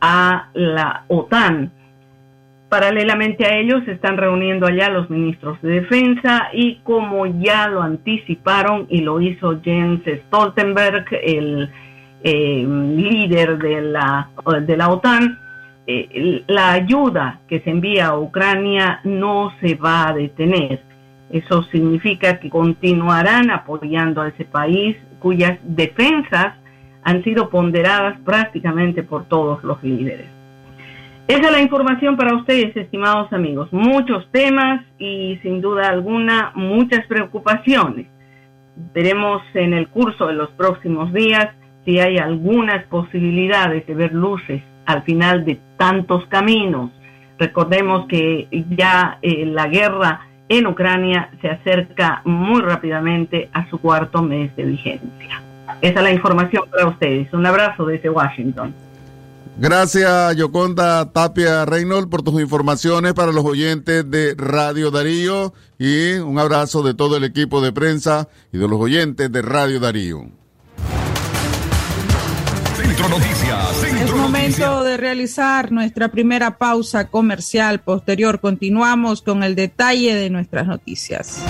a 0.01 0.51
la 0.55 1.05
OTAN 1.09 1.73
Paralelamente 2.69 3.47
a 3.47 3.57
ellos 3.57 3.85
se 3.85 3.93
están 3.93 4.17
reuniendo 4.17 4.67
allá 4.67 4.91
los 4.91 5.09
ministros 5.09 5.61
de 5.63 5.81
defensa 5.81 6.49
y 6.53 6.81
como 6.83 7.27
ya 7.27 7.69
lo 7.69 7.81
anticiparon 7.81 8.87
y 8.89 9.03
lo 9.03 9.21
hizo 9.21 9.61
Jens 9.63 10.03
Stoltenberg, 10.27 11.07
el 11.23 11.71
eh, 12.25 12.67
líder 12.67 13.59
de 13.59 13.83
la, 13.83 14.31
de 14.63 14.77
la 14.77 14.89
OTAN, 14.89 15.39
eh, 15.87 16.43
la 16.49 16.73
ayuda 16.73 17.39
que 17.47 17.61
se 17.61 17.71
envía 17.71 18.07
a 18.07 18.19
Ucrania 18.19 19.01
no 19.05 19.53
se 19.61 19.77
va 19.77 20.09
a 20.09 20.13
detener. 20.13 20.83
Eso 21.31 21.63
significa 21.65 22.41
que 22.41 22.51
continuarán 22.51 23.53
apoyando 23.53 24.23
a 24.23 24.29
ese 24.29 24.45
país 24.45 24.97
cuyas 25.21 25.59
defensas 25.63 26.55
han 27.05 27.23
sido 27.23 27.49
ponderadas 27.49 28.19
prácticamente 28.25 29.05
por 29.05 29.27
todos 29.27 29.63
los 29.63 29.81
líderes. 29.85 30.36
Esa 31.29 31.47
es 31.47 31.51
la 31.51 31.61
información 31.61 32.17
para 32.17 32.37
ustedes, 32.37 32.77
estimados 32.77 33.33
amigos. 33.33 33.73
Muchos 33.73 34.31
temas 34.31 34.85
y 34.97 35.39
sin 35.43 35.61
duda 35.61 35.89
alguna 35.89 36.53
muchas 36.55 37.05
preocupaciones. 37.09 38.07
Veremos 38.95 39.43
en 39.55 39.75
el 39.75 39.89
curso 39.89 40.29
de 40.29 40.35
los 40.35 40.51
próximos 40.51 41.13
días 41.13 41.49
si 41.85 41.99
hay 41.99 42.19
algunas 42.19 42.85
posibilidades 42.85 43.85
de 43.89 43.95
ver 43.95 44.13
luces 44.13 44.63
al 44.85 45.03
final 45.03 45.45
de 45.45 45.59
tantos 45.77 46.25
caminos. 46.27 46.93
Recordemos 47.41 48.07
que 48.07 48.47
ya 48.71 49.19
eh, 49.21 49.47
la 49.47 49.67
guerra 49.67 50.29
en 50.49 50.69
Ucrania 50.69 51.31
se 51.41 51.49
acerca 51.49 52.23
muy 52.25 52.61
rápidamente 52.61 53.49
a 53.53 53.69
su 53.69 53.81
cuarto 53.81 54.23
mes 54.23 54.55
de 54.55 54.65
vigencia. 54.65 55.43
Esa 55.81 55.99
es 55.99 56.03
la 56.03 56.13
información 56.13 56.65
para 56.71 56.87
ustedes. 56.87 57.33
Un 57.33 57.45
abrazo 57.47 57.85
desde 57.85 58.11
Washington. 58.11 58.86
Gracias, 59.59 60.37
Yoconda 60.37 61.13
Tapia 61.13 61.65
Reynolds, 61.65 62.09
por 62.09 62.23
tus 62.23 62.41
informaciones 62.41 63.15
para 63.15 63.33
los 63.33 63.45
oyentes 63.45 64.09
de 64.11 64.35
Radio 64.37 64.91
Darío 64.91 65.55
y 65.79 66.15
un 66.15 66.39
abrazo 66.39 66.83
de 66.83 66.93
todo 66.93 67.17
el 67.17 67.25
equipo 67.25 67.63
de 67.63 67.73
prensa 67.73 68.29
y 68.53 68.59
de 68.59 68.69
los 68.69 68.79
oyentes 68.79 69.33
de 69.33 69.41
Radio 69.41 69.81
Darío. 69.81 70.27
Centro 72.77 73.09
Noticias, 73.09 73.77
Centro 73.81 74.05
Es 74.05 74.15
momento 74.15 74.85
de 74.85 74.97
realizar 74.99 75.73
nuestra 75.73 76.09
primera 76.09 76.59
pausa 76.59 77.09
comercial. 77.09 77.81
Posterior, 77.81 78.41
continuamos 78.41 79.23
con 79.23 79.43
el 79.43 79.55
detalle 79.55 80.15
de 80.15 80.29
nuestras 80.29 80.67
noticias. 80.67 81.41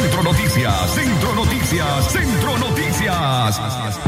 Centro 0.00 0.22
Noticias, 0.22 0.94
Centro 0.94 1.34
Noticias, 1.34 2.10
Centro 2.10 2.58
Noticias. 2.58 4.07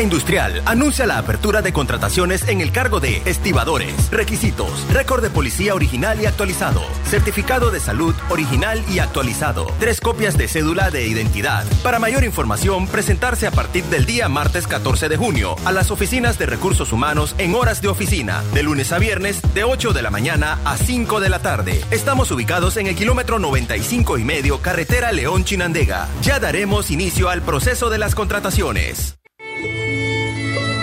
Industrial 0.00 0.62
anuncia 0.64 1.06
la 1.06 1.18
apertura 1.18 1.60
de 1.60 1.72
contrataciones 1.72 2.48
en 2.48 2.60
el 2.60 2.72
cargo 2.72 3.00
de 3.00 3.20
estibadores. 3.24 4.10
Requisitos: 4.10 4.86
récord 4.92 5.22
de 5.22 5.30
policía 5.30 5.74
original 5.74 6.20
y 6.20 6.26
actualizado, 6.26 6.82
certificado 7.04 7.70
de 7.70 7.80
salud 7.80 8.14
original 8.30 8.82
y 8.88 9.00
actualizado, 9.00 9.66
tres 9.78 10.00
copias 10.00 10.38
de 10.38 10.48
cédula 10.48 10.90
de 10.90 11.06
identidad. 11.06 11.64
Para 11.82 11.98
mayor 11.98 12.24
información, 12.24 12.86
presentarse 12.86 13.46
a 13.46 13.50
partir 13.50 13.84
del 13.84 14.06
día 14.06 14.28
martes 14.28 14.66
14 14.66 15.08
de 15.08 15.16
junio 15.16 15.56
a 15.64 15.72
las 15.72 15.90
oficinas 15.90 16.38
de 16.38 16.46
recursos 16.46 16.92
humanos 16.92 17.34
en 17.38 17.54
horas 17.54 17.82
de 17.82 17.88
oficina, 17.88 18.42
de 18.54 18.62
lunes 18.62 18.92
a 18.92 18.98
viernes, 18.98 19.40
de 19.54 19.64
8 19.64 19.92
de 19.92 20.02
la 20.02 20.10
mañana 20.10 20.58
a 20.64 20.76
5 20.76 21.20
de 21.20 21.28
la 21.28 21.40
tarde. 21.40 21.84
Estamos 21.90 22.30
ubicados 22.30 22.76
en 22.76 22.86
el 22.86 22.94
kilómetro 22.94 23.38
95 23.38 24.18
y 24.18 24.24
medio, 24.24 24.60
carretera 24.60 25.12
León 25.12 25.44
Chinandega. 25.44 26.08
Ya 26.22 26.40
daremos 26.40 26.90
inicio 26.90 27.28
al 27.28 27.42
proceso 27.42 27.90
de 27.90 27.98
las 27.98 28.14
contrataciones. 28.14 29.21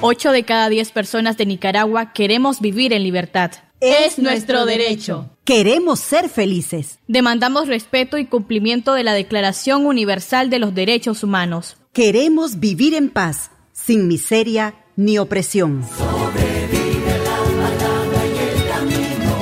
8 0.00 0.30
de 0.30 0.44
cada 0.44 0.68
10 0.68 0.92
personas 0.92 1.36
de 1.36 1.44
Nicaragua 1.44 2.12
queremos 2.12 2.60
vivir 2.60 2.92
en 2.92 3.02
libertad. 3.02 3.50
Es 3.80 4.20
nuestro 4.20 4.64
derecho. 4.64 5.28
Queremos 5.44 5.98
ser 5.98 6.28
felices. 6.28 7.00
Demandamos 7.08 7.66
respeto 7.66 8.16
y 8.16 8.26
cumplimiento 8.26 8.94
de 8.94 9.02
la 9.02 9.12
Declaración 9.12 9.86
Universal 9.86 10.50
de 10.50 10.60
los 10.60 10.72
Derechos 10.72 11.24
Humanos. 11.24 11.78
Queremos 11.92 12.60
vivir 12.60 12.94
en 12.94 13.10
paz, 13.10 13.50
sin 13.72 14.06
miseria 14.06 14.74
ni 14.94 15.18
opresión. 15.18 15.84
Sobrevive 15.96 17.18
la 17.24 17.36
palabra 17.60 18.26
y 18.26 18.38
el 18.38 18.68
camino, 18.68 19.34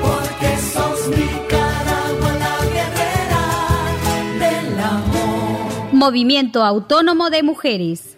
porque 0.00 0.56
sos 0.72 1.08
Nicaragua 1.08 2.32
la 2.38 2.56
guerrera 2.72 4.38
del 4.38 4.78
amor. 4.78 5.92
Movimiento 5.92 6.64
Autónomo 6.64 7.28
de 7.28 7.42
Mujeres. 7.42 8.17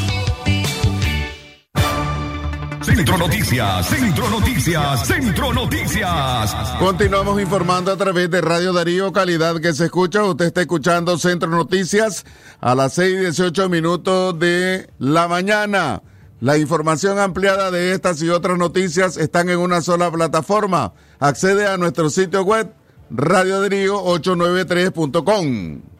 Centro 2.93 3.17
Noticias, 3.17 3.87
Centro 3.87 4.29
Noticias, 4.29 5.07
Centro 5.07 5.53
Noticias. 5.53 6.53
Continuamos 6.77 7.41
informando 7.41 7.89
a 7.89 7.95
través 7.95 8.29
de 8.29 8.41
Radio 8.41 8.73
Darío, 8.73 9.13
calidad 9.13 9.61
que 9.61 9.71
se 9.71 9.85
escucha. 9.85 10.25
Usted 10.25 10.47
está 10.47 10.59
escuchando 10.59 11.17
Centro 11.17 11.49
Noticias 11.49 12.25
a 12.59 12.75
las 12.75 12.95
6 12.95 13.13
y 13.13 13.17
18 13.19 13.69
minutos 13.69 14.37
de 14.37 14.89
la 14.99 15.29
mañana. 15.29 16.01
La 16.41 16.57
información 16.57 17.17
ampliada 17.17 17.71
de 17.71 17.93
estas 17.93 18.21
y 18.21 18.27
otras 18.29 18.57
noticias 18.57 19.15
están 19.15 19.49
en 19.49 19.59
una 19.59 19.79
sola 19.79 20.11
plataforma. 20.11 20.91
Accede 21.19 21.67
a 21.67 21.77
nuestro 21.77 22.09
sitio 22.09 22.43
web 22.43 22.73
radiodarío893.com. 23.09 25.90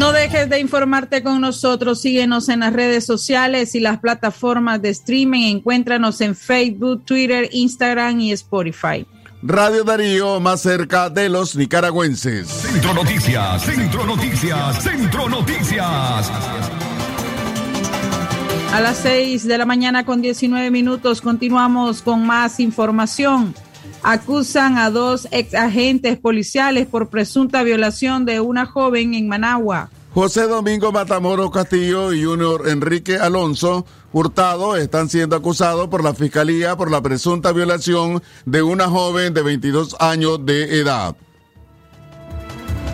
No 0.00 0.12
dejes 0.12 0.48
de 0.48 0.58
informarte 0.58 1.22
con 1.22 1.42
nosotros. 1.42 2.00
Síguenos 2.00 2.48
en 2.48 2.60
las 2.60 2.72
redes 2.72 3.04
sociales 3.04 3.74
y 3.74 3.80
las 3.80 4.00
plataformas 4.00 4.80
de 4.80 4.88
streaming. 4.88 5.56
Encuéntranos 5.56 6.22
en 6.22 6.34
Facebook, 6.34 7.04
Twitter, 7.04 7.50
Instagram 7.52 8.18
y 8.18 8.32
Spotify. 8.32 9.06
Radio 9.42 9.84
Darío, 9.84 10.40
más 10.40 10.62
cerca 10.62 11.10
de 11.10 11.28
los 11.28 11.54
nicaragüenses. 11.54 12.48
Centro 12.48 12.94
Noticias, 12.94 13.62
Centro 13.62 14.06
Noticias, 14.06 14.82
Centro 14.82 15.28
Noticias. 15.28 16.32
A 18.72 18.80
las 18.80 18.96
6 19.02 19.46
de 19.46 19.58
la 19.58 19.66
mañana 19.66 20.06
con 20.06 20.22
19 20.22 20.70
minutos 20.70 21.20
continuamos 21.20 22.00
con 22.00 22.24
más 22.24 22.58
información. 22.58 23.54
Acusan 24.02 24.78
a 24.78 24.90
dos 24.90 25.28
ex 25.30 25.54
agentes 25.54 26.18
policiales 26.18 26.86
por 26.86 27.08
presunta 27.08 27.62
violación 27.62 28.24
de 28.24 28.40
una 28.40 28.64
joven 28.66 29.14
en 29.14 29.28
Managua. 29.28 29.90
José 30.14 30.48
Domingo 30.48 30.90
Matamoros 30.90 31.50
Castillo 31.50 32.12
y 32.12 32.24
Junior 32.24 32.68
Enrique 32.68 33.16
Alonso 33.16 33.86
Hurtado 34.12 34.76
están 34.76 35.08
siendo 35.08 35.36
acusados 35.36 35.88
por 35.88 36.02
la 36.02 36.14
Fiscalía 36.14 36.76
por 36.76 36.90
la 36.90 37.00
presunta 37.00 37.52
violación 37.52 38.22
de 38.44 38.62
una 38.62 38.88
joven 38.88 39.34
de 39.34 39.42
22 39.42 39.96
años 40.00 40.44
de 40.44 40.80
edad. 40.80 41.14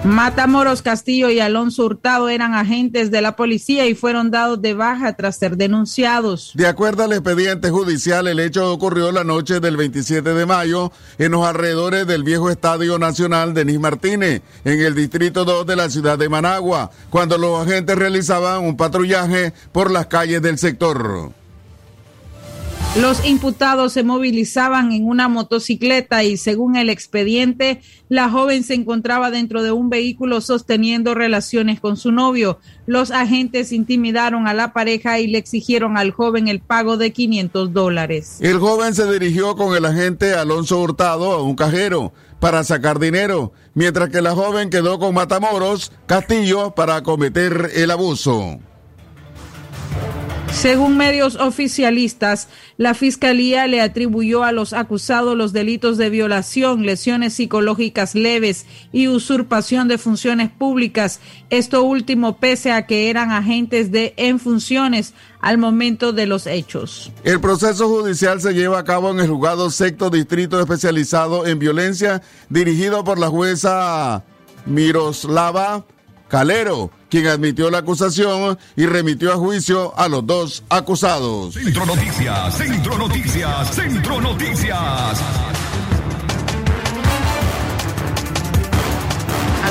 Matamoros 0.06 0.82
Castillo 0.82 1.30
y 1.30 1.40
Alonso 1.40 1.84
Hurtado 1.84 2.28
eran 2.28 2.54
agentes 2.54 3.10
de 3.10 3.20
la 3.20 3.34
policía 3.34 3.86
y 3.86 3.96
fueron 3.96 4.30
dados 4.30 4.62
de 4.62 4.72
baja 4.72 5.14
tras 5.16 5.36
ser 5.36 5.56
denunciados. 5.56 6.52
De 6.54 6.68
acuerdo 6.68 7.02
al 7.02 7.12
expediente 7.12 7.70
judicial, 7.70 8.28
el 8.28 8.38
hecho 8.38 8.72
ocurrió 8.72 9.10
la 9.10 9.24
noche 9.24 9.58
del 9.58 9.76
27 9.76 10.32
de 10.32 10.46
mayo 10.46 10.92
en 11.18 11.32
los 11.32 11.44
alrededores 11.44 12.06
del 12.06 12.22
viejo 12.22 12.50
Estadio 12.50 13.00
Nacional 13.00 13.52
Denis 13.52 13.80
Martínez, 13.80 14.42
en 14.64 14.80
el 14.80 14.94
distrito 14.94 15.44
2 15.44 15.66
de 15.66 15.74
la 15.74 15.90
ciudad 15.90 16.16
de 16.16 16.28
Managua, 16.28 16.92
cuando 17.10 17.36
los 17.36 17.66
agentes 17.66 17.96
realizaban 17.96 18.64
un 18.64 18.76
patrullaje 18.76 19.52
por 19.72 19.90
las 19.90 20.06
calles 20.06 20.40
del 20.40 20.58
sector. 20.58 21.32
Los 23.00 23.26
imputados 23.26 23.92
se 23.92 24.04
movilizaban 24.04 24.90
en 24.90 25.06
una 25.06 25.28
motocicleta 25.28 26.24
y 26.24 26.38
según 26.38 26.76
el 26.76 26.88
expediente, 26.88 27.82
la 28.08 28.30
joven 28.30 28.64
se 28.64 28.72
encontraba 28.72 29.30
dentro 29.30 29.62
de 29.62 29.70
un 29.70 29.90
vehículo 29.90 30.40
sosteniendo 30.40 31.14
relaciones 31.14 31.78
con 31.78 31.98
su 31.98 32.10
novio. 32.10 32.58
Los 32.86 33.10
agentes 33.10 33.72
intimidaron 33.72 34.48
a 34.48 34.54
la 34.54 34.72
pareja 34.72 35.20
y 35.20 35.26
le 35.26 35.36
exigieron 35.36 35.98
al 35.98 36.10
joven 36.10 36.48
el 36.48 36.60
pago 36.60 36.96
de 36.96 37.12
500 37.12 37.74
dólares. 37.74 38.38
El 38.40 38.58
joven 38.58 38.94
se 38.94 39.12
dirigió 39.12 39.56
con 39.56 39.76
el 39.76 39.84
agente 39.84 40.32
Alonso 40.32 40.80
Hurtado 40.80 41.32
a 41.32 41.42
un 41.42 41.54
cajero 41.54 42.14
para 42.40 42.64
sacar 42.64 42.98
dinero, 42.98 43.52
mientras 43.74 44.08
que 44.08 44.22
la 44.22 44.34
joven 44.34 44.70
quedó 44.70 44.98
con 44.98 45.12
Matamoros 45.12 45.92
Castillo 46.06 46.74
para 46.74 47.02
cometer 47.02 47.72
el 47.74 47.90
abuso. 47.90 48.58
Según 50.56 50.96
medios 50.96 51.36
oficialistas, 51.36 52.48
la 52.78 52.94
Fiscalía 52.94 53.66
le 53.66 53.82
atribuyó 53.82 54.42
a 54.42 54.52
los 54.52 54.72
acusados 54.72 55.36
los 55.36 55.52
delitos 55.52 55.98
de 55.98 56.08
violación, 56.08 56.86
lesiones 56.86 57.34
psicológicas 57.34 58.14
leves 58.14 58.64
y 58.90 59.06
usurpación 59.08 59.86
de 59.86 59.98
funciones 59.98 60.50
públicas. 60.50 61.20
Esto 61.50 61.82
último 61.82 62.38
pese 62.38 62.72
a 62.72 62.86
que 62.86 63.10
eran 63.10 63.32
agentes 63.32 63.92
de 63.92 64.14
en 64.16 64.40
funciones 64.40 65.12
al 65.40 65.58
momento 65.58 66.14
de 66.14 66.24
los 66.24 66.46
hechos. 66.46 67.12
El 67.22 67.38
proceso 67.38 67.86
judicial 67.88 68.40
se 68.40 68.54
lleva 68.54 68.78
a 68.78 68.84
cabo 68.84 69.10
en 69.10 69.20
el 69.20 69.28
juzgado 69.28 69.70
sexto 69.70 70.08
distrito 70.08 70.58
especializado 70.58 71.46
en 71.46 71.58
violencia 71.58 72.22
dirigido 72.48 73.04
por 73.04 73.18
la 73.18 73.28
jueza 73.28 74.24
Miroslava 74.64 75.84
Calero, 76.28 76.90
quien 77.08 77.26
admitió 77.26 77.70
la 77.70 77.78
acusación 77.78 78.58
y 78.76 78.86
remitió 78.86 79.32
a 79.32 79.36
juicio 79.36 79.96
a 79.96 80.08
los 80.08 80.26
dos 80.26 80.64
acusados. 80.68 81.54
Centro 81.54 81.86
Noticias, 81.86 82.56
Centro 82.56 82.98
Noticias, 82.98 83.74
Centro 83.74 84.20
Noticias. 84.20 85.65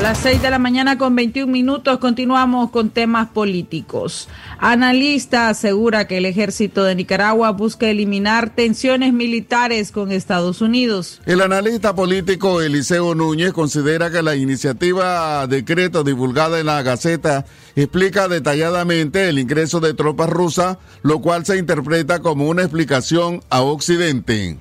Las 0.06 0.20
6 0.20 0.40
de 0.44 0.52
la 0.52 0.60
mañana 0.60 1.00
con 1.00 1.16
21 1.16 1.52
minutos 1.52 1.98
continuamos 1.98 2.70
con 2.70 2.92
temas 2.92 3.30
políticos. 3.30 4.30
Analista 4.60 5.50
asegura 5.50 6.06
que 6.06 6.18
el 6.18 6.28
ejército 6.28 6.84
de 6.84 6.94
Nicaragua 6.94 7.50
busca 7.50 7.90
eliminar 7.90 8.54
tensiones 8.54 9.14
militares 9.14 9.92
con 9.92 10.12
Estados 10.12 10.62
Unidos. 10.62 11.24
El 11.26 11.42
analista 11.42 11.96
político 11.96 12.62
Eliseo 12.62 13.16
Núñez 13.16 13.52
considera 13.52 14.12
que 14.12 14.22
la 14.22 14.36
iniciativa 14.36 15.48
decreto 15.48 16.04
divulgada 16.04 16.60
en 16.60 16.68
la 16.68 16.84
Gaceta 16.84 17.48
explica 17.76 18.28
detalladamente 18.28 19.28
el 19.28 19.40
ingreso 19.40 19.80
de 19.80 19.96
tropas 19.96 20.30
rusas, 20.30 20.78
lo 21.02 21.20
cual 21.20 21.48
se 21.48 21.58
interpreta 21.58 22.20
como 22.20 22.48
una 22.48 22.62
explicación 22.62 23.42
a 23.50 23.62
Occidente. 23.62 24.60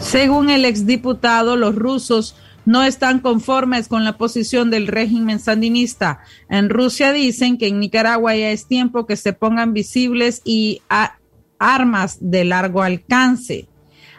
Según 0.00 0.50
el 0.50 0.66
exdiputado, 0.66 1.56
los 1.56 1.74
rusos 1.74 2.36
no 2.64 2.82
están 2.82 3.20
conformes 3.20 3.88
con 3.88 4.04
la 4.04 4.18
posición 4.18 4.70
del 4.70 4.86
régimen 4.86 5.40
sandinista. 5.40 6.20
En 6.48 6.68
Rusia 6.68 7.12
dicen 7.12 7.58
que 7.58 7.68
en 7.68 7.80
Nicaragua 7.80 8.34
ya 8.36 8.50
es 8.50 8.66
tiempo 8.66 9.06
que 9.06 9.16
se 9.16 9.32
pongan 9.32 9.72
visibles 9.72 10.42
y 10.44 10.82
armas 11.58 12.18
de 12.20 12.44
largo 12.44 12.82
alcance. 12.82 13.68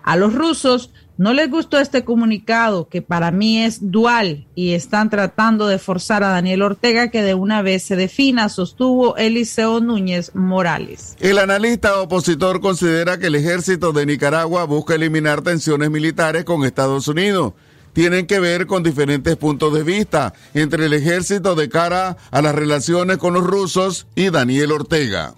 A 0.03 0.15
los 0.15 0.33
rusos 0.33 0.91
no 1.17 1.33
les 1.33 1.51
gustó 1.51 1.77
este 1.77 2.03
comunicado, 2.03 2.87
que 2.89 3.03
para 3.03 3.29
mí 3.29 3.61
es 3.61 3.91
dual, 3.91 4.47
y 4.55 4.73
están 4.73 5.11
tratando 5.11 5.67
de 5.67 5.77
forzar 5.77 6.23
a 6.23 6.29
Daniel 6.29 6.63
Ortega 6.63 7.11
que 7.11 7.21
de 7.21 7.35
una 7.35 7.61
vez 7.61 7.83
se 7.83 7.95
defina, 7.95 8.49
sostuvo 8.49 9.15
Eliseo 9.17 9.81
Núñez 9.81 10.33
Morales. 10.33 11.15
El 11.19 11.37
analista 11.37 12.01
opositor 12.01 12.59
considera 12.59 13.19
que 13.19 13.27
el 13.27 13.35
ejército 13.35 13.91
de 13.91 14.07
Nicaragua 14.07 14.63
busca 14.63 14.95
eliminar 14.95 15.43
tensiones 15.43 15.91
militares 15.91 16.43
con 16.43 16.63
Estados 16.63 17.07
Unidos 17.07 17.53
tienen 17.93 18.27
que 18.27 18.39
ver 18.39 18.67
con 18.67 18.83
diferentes 18.83 19.35
puntos 19.37 19.73
de 19.73 19.83
vista 19.83 20.33
entre 20.53 20.85
el 20.85 20.93
ejército 20.93 21.55
de 21.55 21.69
cara 21.69 22.17
a 22.31 22.41
las 22.41 22.55
relaciones 22.55 23.17
con 23.17 23.33
los 23.33 23.43
rusos 23.43 24.07
y 24.15 24.29
Daniel 24.29 24.71
Ortega. 24.71 25.33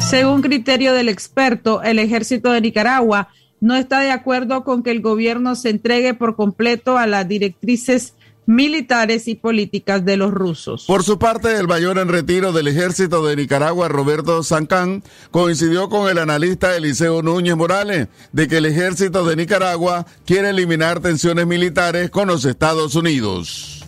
Según 0.00 0.40
criterio 0.40 0.94
del 0.94 1.08
experto, 1.08 1.82
el 1.82 1.98
ejército 1.98 2.52
de 2.52 2.60
Nicaragua 2.60 3.28
no 3.60 3.74
está 3.74 4.00
de 4.00 4.10
acuerdo 4.10 4.64
con 4.64 4.82
que 4.82 4.90
el 4.90 5.02
gobierno 5.02 5.54
se 5.54 5.70
entregue 5.70 6.14
por 6.14 6.36
completo 6.36 6.96
a 6.96 7.06
las 7.06 7.26
directrices 7.26 8.14
militares 8.48 9.28
y 9.28 9.34
políticas 9.34 10.06
de 10.06 10.16
los 10.16 10.32
rusos. 10.32 10.86
Por 10.86 11.02
su 11.02 11.18
parte, 11.18 11.54
el 11.54 11.68
mayor 11.68 11.98
en 11.98 12.08
retiro 12.08 12.50
del 12.50 12.66
ejército 12.66 13.22
de 13.26 13.36
Nicaragua, 13.36 13.88
Roberto 13.88 14.42
Sancán, 14.42 15.02
coincidió 15.30 15.90
con 15.90 16.08
el 16.08 16.16
analista 16.16 16.74
Eliseo 16.74 17.20
Núñez 17.20 17.56
Morales 17.56 18.08
de 18.32 18.48
que 18.48 18.56
el 18.56 18.64
ejército 18.64 19.26
de 19.26 19.36
Nicaragua 19.36 20.06
quiere 20.24 20.48
eliminar 20.48 21.00
tensiones 21.00 21.46
militares 21.46 22.08
con 22.08 22.28
los 22.28 22.46
Estados 22.46 22.94
Unidos. 22.94 23.84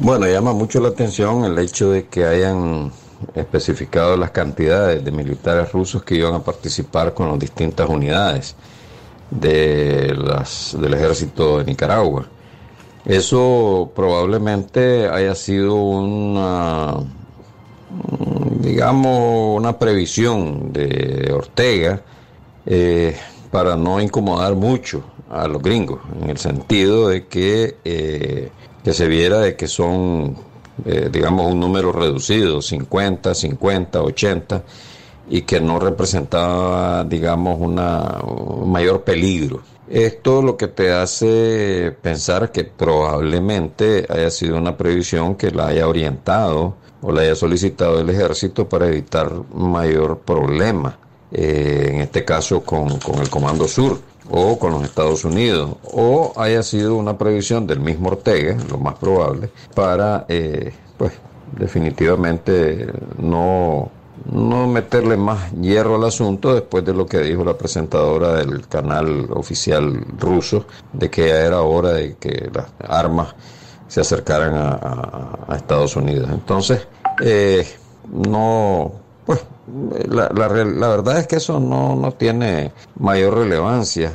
Bueno, 0.00 0.26
llama 0.26 0.52
mucho 0.52 0.80
la 0.80 0.88
atención 0.88 1.44
el 1.44 1.56
hecho 1.60 1.92
de 1.92 2.08
que 2.08 2.24
hayan 2.24 2.90
especificado 3.36 4.16
las 4.16 4.32
cantidades 4.32 5.04
de 5.04 5.12
militares 5.12 5.70
rusos 5.70 6.02
que 6.02 6.16
iban 6.16 6.34
a 6.34 6.42
participar 6.42 7.14
con 7.14 7.28
las 7.28 7.38
distintas 7.38 7.88
unidades 7.88 8.56
de 9.30 10.16
las, 10.16 10.76
del 10.80 10.94
ejército 10.94 11.58
de 11.58 11.64
Nicaragua. 11.66 12.26
Eso 13.04 13.92
probablemente 13.94 15.08
haya 15.08 15.34
sido 15.34 15.74
una, 15.74 16.94
digamos, 18.60 19.58
una 19.58 19.78
previsión 19.78 20.72
de 20.72 21.30
Ortega 21.32 22.00
eh, 22.64 23.14
para 23.50 23.76
no 23.76 24.00
incomodar 24.00 24.54
mucho 24.54 25.04
a 25.30 25.46
los 25.46 25.60
gringos, 25.62 26.00
en 26.22 26.30
el 26.30 26.38
sentido 26.38 27.08
de 27.08 27.26
que, 27.26 27.76
eh, 27.84 28.50
que 28.82 28.92
se 28.94 29.06
viera 29.06 29.40
de 29.40 29.54
que 29.54 29.68
son, 29.68 30.36
eh, 30.86 31.10
digamos, 31.12 31.52
un 31.52 31.60
número 31.60 31.92
reducido, 31.92 32.62
50, 32.62 33.34
50, 33.34 34.02
80, 34.02 34.62
y 35.28 35.42
que 35.42 35.60
no 35.60 35.78
representaba, 35.78 37.04
digamos, 37.04 37.60
una, 37.60 38.18
un 38.22 38.72
mayor 38.72 39.02
peligro. 39.02 39.62
Esto 39.88 40.40
lo 40.40 40.56
que 40.56 40.68
te 40.68 40.92
hace 40.92 41.94
pensar 42.00 42.50
que 42.52 42.64
probablemente 42.64 44.06
haya 44.08 44.30
sido 44.30 44.56
una 44.56 44.76
previsión 44.76 45.34
que 45.34 45.50
la 45.50 45.66
haya 45.68 45.86
orientado 45.86 46.76
o 47.02 47.12
la 47.12 47.20
haya 47.20 47.34
solicitado 47.34 48.00
el 48.00 48.08
ejército 48.08 48.66
para 48.66 48.88
evitar 48.88 49.30
mayor 49.52 50.20
problema, 50.20 50.98
eh, 51.30 51.90
en 51.92 52.00
este 52.00 52.24
caso 52.24 52.62
con, 52.62 52.98
con 52.98 53.18
el 53.18 53.28
Comando 53.28 53.68
Sur 53.68 54.00
o 54.30 54.58
con 54.58 54.72
los 54.72 54.84
Estados 54.84 55.24
Unidos, 55.26 55.76
o 55.82 56.32
haya 56.36 56.62
sido 56.62 56.96
una 56.96 57.18
previsión 57.18 57.66
del 57.66 57.80
mismo 57.80 58.08
Ortega, 58.08 58.56
lo 58.70 58.78
más 58.78 58.94
probable, 58.94 59.50
para, 59.74 60.24
eh, 60.30 60.72
pues, 60.96 61.12
definitivamente 61.58 62.86
no 63.18 63.90
no 64.24 64.66
meterle 64.66 65.16
más 65.16 65.52
hierro 65.52 65.96
al 65.96 66.04
asunto 66.04 66.54
después 66.54 66.84
de 66.84 66.94
lo 66.94 67.06
que 67.06 67.18
dijo 67.18 67.44
la 67.44 67.56
presentadora 67.56 68.34
del 68.34 68.66
canal 68.68 69.28
oficial 69.32 70.04
ruso, 70.18 70.66
de 70.92 71.10
que 71.10 71.28
ya 71.28 71.40
era 71.40 71.62
hora 71.62 71.90
de 71.90 72.16
que 72.16 72.50
las 72.52 72.66
armas 72.88 73.34
se 73.88 74.00
acercaran 74.00 74.54
a, 74.56 75.56
Estados 75.56 75.96
Unidos. 75.96 76.28
Entonces, 76.32 76.86
eh, 77.22 77.66
no, 78.10 78.92
pues 79.24 79.44
la, 80.08 80.28
la, 80.34 80.48
la, 80.48 80.88
verdad 80.88 81.18
es 81.18 81.26
que 81.26 81.36
eso 81.36 81.60
no, 81.60 81.94
no 81.94 82.12
tiene 82.12 82.72
mayor 82.98 83.38
relevancia. 83.38 84.12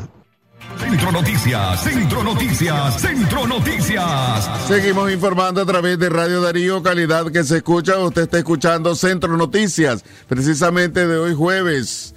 Centro 0.77 1.11
Noticias, 1.11 1.83
Centro 1.83 2.23
Noticias, 2.23 3.01
Centro 3.01 3.47
Noticias. 3.47 4.49
Seguimos 4.67 5.11
informando 5.11 5.61
a 5.61 5.65
través 5.65 5.97
de 5.97 6.09
Radio 6.09 6.41
Darío, 6.41 6.83
calidad 6.83 7.31
que 7.31 7.43
se 7.43 7.57
escucha. 7.57 7.97
Usted 7.97 8.23
está 8.23 8.37
escuchando 8.37 8.95
Centro 8.95 9.35
Noticias, 9.35 10.03
precisamente 10.27 11.07
de 11.07 11.17
hoy 11.17 11.33
jueves 11.33 12.13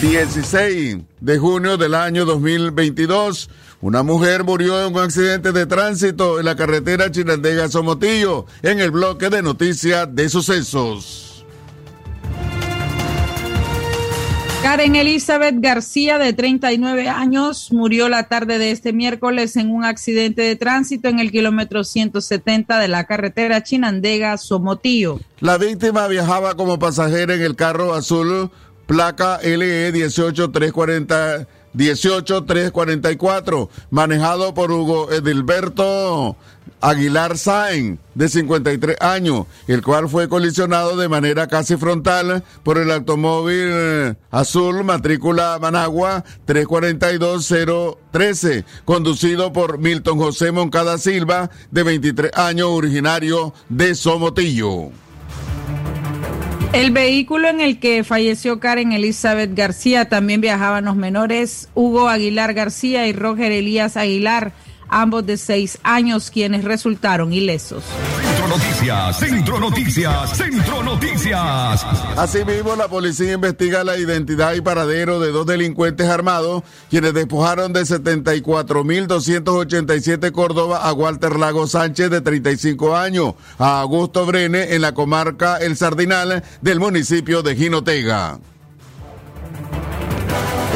16 0.00 0.98
de 1.20 1.38
junio 1.38 1.76
del 1.76 1.94
año 1.94 2.24
2022. 2.24 3.50
Una 3.80 4.02
mujer 4.02 4.42
murió 4.42 4.84
en 4.84 4.94
un 4.94 5.02
accidente 5.02 5.52
de 5.52 5.66
tránsito 5.66 6.40
en 6.40 6.46
la 6.46 6.56
carretera 6.56 7.10
Chinandega-Somotillo, 7.10 8.46
en 8.62 8.80
el 8.80 8.90
bloque 8.90 9.28
de 9.28 9.42
noticias 9.42 10.08
de 10.12 10.28
sucesos. 10.28 11.35
Karen 14.66 14.96
Elizabeth 14.96 15.54
García, 15.60 16.18
de 16.18 16.32
39 16.32 17.08
años, 17.08 17.68
murió 17.70 18.08
la 18.08 18.24
tarde 18.24 18.58
de 18.58 18.72
este 18.72 18.92
miércoles 18.92 19.54
en 19.54 19.70
un 19.70 19.84
accidente 19.84 20.42
de 20.42 20.56
tránsito 20.56 21.08
en 21.08 21.20
el 21.20 21.30
kilómetro 21.30 21.84
170 21.84 22.80
de 22.80 22.88
la 22.88 23.04
carretera 23.04 23.62
Chinandega-Somotillo. 23.62 25.20
La 25.38 25.56
víctima 25.56 26.08
viajaba 26.08 26.56
como 26.56 26.80
pasajera 26.80 27.34
en 27.34 27.42
el 27.42 27.54
carro 27.54 27.94
azul 27.94 28.50
placa 28.86 29.38
LE 29.40 29.92
18340 29.92 31.46
18344, 31.76 33.70
manejado 33.90 34.52
por 34.52 34.72
Hugo 34.72 35.12
Edilberto 35.12 36.36
Aguilar 36.80 37.36
Sain, 37.38 37.98
de 38.14 38.28
53 38.28 38.98
años, 39.00 39.46
el 39.66 39.82
cual 39.82 40.08
fue 40.08 40.28
colisionado 40.28 40.96
de 40.96 41.08
manera 41.08 41.48
casi 41.48 41.76
frontal 41.76 42.44
por 42.62 42.78
el 42.78 42.90
automóvil 42.90 43.68
eh, 43.70 44.14
azul 44.30 44.84
matrícula 44.84 45.58
Managua 45.60 46.24
342013, 46.44 48.64
conducido 48.84 49.52
por 49.52 49.78
Milton 49.78 50.18
José 50.18 50.52
Moncada 50.52 50.98
Silva, 50.98 51.50
de 51.70 51.82
23 51.82 52.32
años, 52.34 52.68
originario 52.70 53.54
de 53.68 53.94
Somotillo. 53.94 54.90
El 56.72 56.90
vehículo 56.90 57.48
en 57.48 57.60
el 57.62 57.78
que 57.78 58.04
falleció 58.04 58.60
Karen 58.60 58.92
Elizabeth 58.92 59.54
García 59.54 60.10
también 60.10 60.42
viajaban 60.42 60.84
los 60.84 60.94
menores 60.94 61.70
Hugo 61.74 62.10
Aguilar 62.10 62.52
García 62.52 63.06
y 63.06 63.14
Roger 63.14 63.50
Elías 63.50 63.96
Aguilar 63.96 64.52
ambos 64.88 65.26
de 65.26 65.36
seis 65.36 65.78
años, 65.82 66.30
quienes 66.30 66.64
resultaron 66.64 67.32
ilesos. 67.32 67.84
Centro 68.36 68.48
Noticias, 68.48 69.18
Centro 69.18 69.58
Noticias, 69.60 70.36
Centro 70.36 70.82
Noticias. 70.82 71.86
Asimismo, 72.16 72.74
la 72.76 72.88
policía 72.88 73.32
investiga 73.32 73.84
la 73.84 73.96
identidad 73.98 74.54
y 74.54 74.60
paradero 74.60 75.18
de 75.20 75.32
dos 75.32 75.46
delincuentes 75.46 76.06
armados, 76.08 76.62
quienes 76.88 77.12
despojaron 77.14 77.72
de 77.72 77.80
74.287 77.82 80.32
Córdoba 80.32 80.88
a 80.88 80.92
Walter 80.92 81.38
Lago 81.38 81.66
Sánchez, 81.66 82.10
de 82.10 82.20
35 82.20 82.96
años, 82.96 83.34
a 83.58 83.80
Augusto 83.80 84.26
Brene, 84.26 84.74
en 84.74 84.82
la 84.82 84.92
comarca 84.92 85.56
El 85.56 85.76
Sardinal 85.76 86.44
del 86.60 86.78
municipio 86.78 87.42
de 87.42 87.56
Jinotega. 87.56 88.38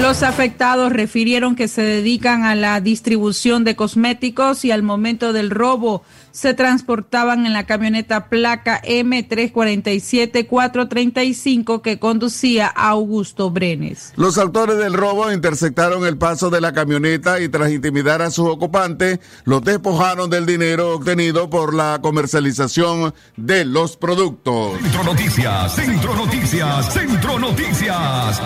Los 0.01 0.23
afectados 0.23 0.93
refirieron 0.93 1.55
que 1.55 1.69
se 1.69 1.83
dedican 1.83 2.45
a 2.45 2.55
la 2.55 2.81
distribución 2.81 3.65
de 3.65 3.77
cosméticos 3.77 4.65
y 4.65 4.71
al 4.71 4.83
momento 4.83 5.35
del 5.35 5.51
robo 5.51 6.03
se 6.31 6.55
transportaban 6.55 7.45
en 7.45 7.53
la 7.53 7.67
camioneta 7.67 8.31
placa 8.31 8.81
M347-435 8.83 11.83
que 11.83 11.99
conducía 11.99 12.73
a 12.75 12.89
Augusto 12.89 13.51
Brenes. 13.51 14.15
Los 14.17 14.39
autores 14.39 14.79
del 14.79 14.95
robo 14.95 15.31
interceptaron 15.31 16.07
el 16.07 16.17
paso 16.17 16.49
de 16.49 16.63
la 16.63 16.73
camioneta 16.73 17.39
y 17.41 17.51
tras 17.51 17.71
intimidar 17.71 18.23
a 18.23 18.31
sus 18.31 18.49
ocupantes, 18.49 19.21
los 19.45 19.63
despojaron 19.63 20.31
del 20.31 20.47
dinero 20.47 20.95
obtenido 20.95 21.51
por 21.51 21.75
la 21.75 21.99
comercialización 22.01 23.13
de 23.37 23.67
los 23.67 23.99
productos. 23.99 24.81
Centro 24.81 25.05
Noticias, 25.05 25.75
Centro 25.75 26.15
Noticias, 26.15 26.95
Centro 26.95 27.39
Noticias. 27.39 28.41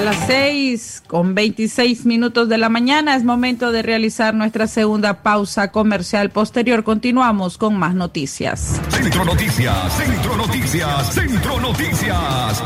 A 0.00 0.02
las 0.02 0.26
6 0.28 1.02
con 1.06 1.34
26 1.34 2.06
minutos 2.06 2.48
de 2.48 2.56
la 2.56 2.70
mañana 2.70 3.16
es 3.16 3.22
momento 3.22 3.70
de 3.70 3.82
realizar 3.82 4.32
nuestra 4.32 4.66
segunda 4.66 5.22
pausa 5.22 5.72
comercial. 5.72 6.30
Posterior 6.30 6.84
continuamos 6.84 7.58
con 7.58 7.78
más 7.78 7.94
noticias. 7.94 8.80
Centro 8.88 9.26
Noticias, 9.26 9.92
Centro 9.98 10.36
Noticias, 10.38 11.12
Centro 11.14 11.60
Noticias. 11.60 12.62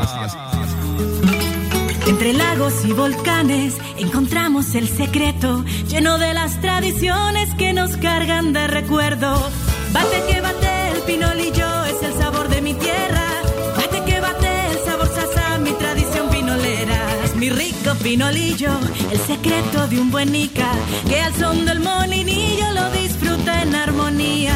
Entre 2.07 2.31
lagos 2.31 2.85
y 2.85 2.93
volcanes 2.93 3.75
encontramos 3.97 4.73
el 4.73 4.87
secreto 4.87 5.65
lleno 5.89 6.17
de 6.17 6.33
las 6.33 6.61
tradiciones 6.61 7.53
que 7.55 7.73
nos 7.73 7.97
cargan 7.97 8.53
de 8.53 8.65
recuerdo. 8.67 9.33
Bate 9.91 10.23
que 10.31 10.39
bate 10.39 10.91
el 10.93 11.01
pinolillo 11.01 11.83
es 11.83 12.01
el 12.01 12.13
sabor 12.13 12.47
de 12.47 12.61
mi 12.61 12.75
tierra. 12.75 13.24
Mi 17.45 17.51
rico 17.51 17.93
pinolillo, 18.01 18.71
el 19.11 19.19
secreto 19.19 19.87
de 19.87 19.99
un 19.99 20.09
buen 20.09 20.31
nica 20.31 20.71
que 21.07 21.21
al 21.21 21.31
son 21.35 21.63
del 21.63 21.79
molinillo 21.79 22.71
lo 22.71 22.89
disfruta 22.89 23.61
en 23.61 23.75
armonía. 23.75 24.55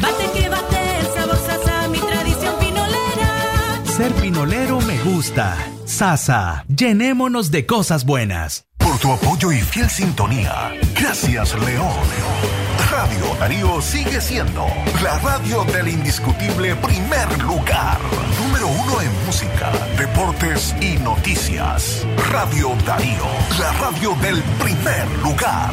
Bate 0.00 0.30
que 0.32 0.48
bate 0.48 0.98
el 1.00 1.06
sabor 1.06 1.36
sasa, 1.36 1.88
mi 1.88 1.98
tradición 1.98 2.54
pinolera. 2.60 3.82
Ser 3.84 4.12
pinolero 4.12 4.80
me 4.82 4.98
gusta. 5.02 5.56
Sasa, 5.84 6.64
llenémonos 6.68 7.50
de 7.50 7.66
cosas 7.66 8.04
buenas. 8.04 8.66
Por 8.76 8.98
tu 8.98 9.10
apoyo 9.10 9.50
y 9.50 9.60
fiel 9.60 9.90
sintonía. 9.90 10.74
Gracias, 10.94 11.56
León. 11.58 11.92
Radio 12.92 13.36
Darío 13.40 13.82
sigue 13.82 14.20
siendo 14.20 14.64
la 15.02 15.18
radio 15.18 15.64
del 15.64 15.88
indiscutible 15.88 16.76
primer 16.76 17.42
lugar. 17.42 17.98
Y 20.80 20.98
noticias. 20.98 22.06
Radio 22.30 22.68
Darío, 22.86 23.24
la 23.58 23.72
radio 23.72 24.14
del 24.22 24.40
primer 24.60 25.08
lugar. 25.20 25.72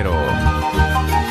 Guerrero. 0.01 1.30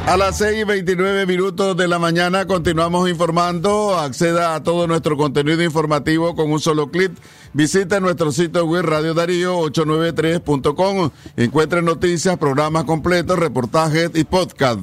A 0.06 0.16
las 0.16 0.38
6 0.38 0.58
y 0.60 0.64
29 0.64 1.26
minutos 1.26 1.76
de 1.76 1.86
la 1.86 1.98
mañana 1.98 2.44
continuamos 2.46 3.08
informando. 3.08 3.98
Acceda 3.98 4.54
a 4.54 4.62
todo 4.62 4.86
nuestro 4.86 5.16
contenido 5.16 5.62
informativo 5.62 6.34
con 6.34 6.50
un 6.50 6.60
solo 6.60 6.90
clic. 6.90 7.12
Visita 7.52 8.00
nuestro 8.00 8.32
sitio 8.32 8.66
web 8.66 8.84
Radio 8.84 9.14
Darío 9.14 9.58
893.com. 9.60 11.10
Encuentre 11.36 11.82
noticias, 11.82 12.36
programas 12.36 12.84
completos, 12.84 13.38
reportajes 13.38 14.10
y 14.14 14.24
podcast. 14.24 14.80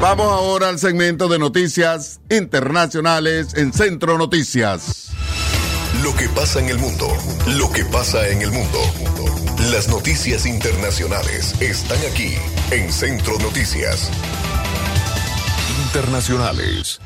Vamos 0.01 0.27
ahora 0.27 0.67
al 0.67 0.77
segmento 0.77 1.29
de 1.29 1.39
noticias 1.39 2.19
internacionales 2.29 3.53
en 3.55 3.71
Centro 3.71 4.17
Noticias. 4.17 5.13
Lo 6.03 6.15
que 6.15 6.29
pasa 6.29 6.59
en 6.59 6.69
el 6.69 6.77
mundo, 6.77 7.07
lo 7.57 7.69
que 7.71 7.83
pasa 7.83 8.29
en 8.29 8.41
el 8.41 8.51
mundo. 8.51 8.79
Las 9.71 9.89
noticias 9.89 10.45
internacionales 10.45 11.59
están 11.59 11.97
aquí 12.09 12.35
en 12.71 12.91
Centro 12.91 13.37
Noticias. 13.39 14.09
Internacionales. 15.83 17.01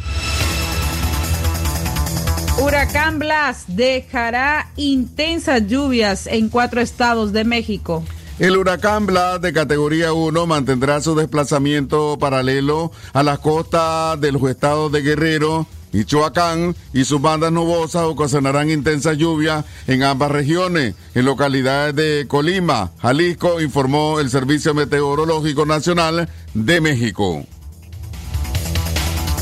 Huracán 2.60 3.18
Blas 3.18 3.64
dejará 3.68 4.70
intensas 4.76 5.66
lluvias 5.66 6.28
en 6.28 6.50
cuatro 6.50 6.80
estados 6.80 7.34
de 7.34 7.46
México. 7.46 8.04
El 8.38 8.58
huracán 8.58 9.06
Blas 9.06 9.42
de 9.42 9.54
categoría 9.54 10.14
1 10.14 10.46
mantendrá 10.46 11.02
su 11.02 11.16
desplazamiento 11.16 12.18
paralelo 12.20 12.92
a 13.14 13.24
las 13.24 13.40
costas 13.40 14.20
de 14.20 14.32
los 14.32 14.44
estados 14.50 14.92
de 14.92 15.02
Guerrero, 15.02 15.66
Michoacán 15.94 16.76
y 16.92 17.06
sus 17.06 17.22
bandas 17.22 17.52
nubosas 17.52 18.04
ocasionarán 18.04 18.70
intensa 18.70 19.14
lluvia 19.14 19.64
en 19.88 20.04
ambas 20.04 20.32
regiones. 20.32 20.96
En 21.16 21.26
localidades 21.26 21.96
de 21.96 22.26
Colima, 22.28 22.92
Jalisco, 23.00 23.62
informó 23.62 24.20
el 24.20 24.30
Servicio 24.30 24.74
Meteorológico 24.74 25.66
Nacional 25.66 26.28
de 26.54 26.82
México. 26.82 27.46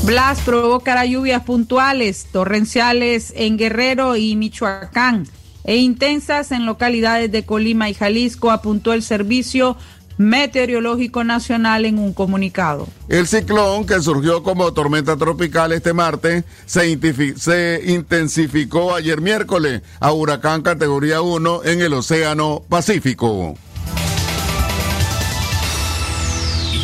Blas 0.04 0.40
provocará 0.40 1.06
lluvias 1.06 1.44
puntuales, 1.44 2.26
torrenciales 2.30 3.32
en 3.36 3.56
Guerrero 3.56 4.16
y 4.16 4.36
Michoacán 4.36 5.26
e 5.64 5.76
intensas 5.76 6.50
en 6.50 6.66
localidades 6.66 7.30
de 7.30 7.44
Colima 7.44 7.88
y 7.88 7.94
Jalisco, 7.94 8.50
apuntó 8.50 8.92
el 8.92 9.02
Servicio 9.02 9.76
Meteorológico 10.18 11.24
Nacional 11.24 11.84
en 11.84 11.98
un 11.98 12.12
comunicado. 12.12 12.88
El 13.08 13.26
ciclón 13.26 13.86
que 13.86 14.00
surgió 14.00 14.42
como 14.42 14.72
tormenta 14.72 15.16
tropical 15.16 15.72
este 15.72 15.92
martes 15.92 16.44
se, 16.66 16.98
se, 17.36 17.82
intensificó 17.86 18.94
ayer 18.94 19.20
miércoles 19.20 19.82
a 20.00 20.12
huracán 20.12 20.62
categoría 20.62 21.20
1 21.22 21.64
en 21.64 21.80
el 21.80 21.94
Océano 21.94 22.62
Pacífico. 22.68 23.54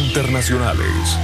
Internacionales. 0.06 1.18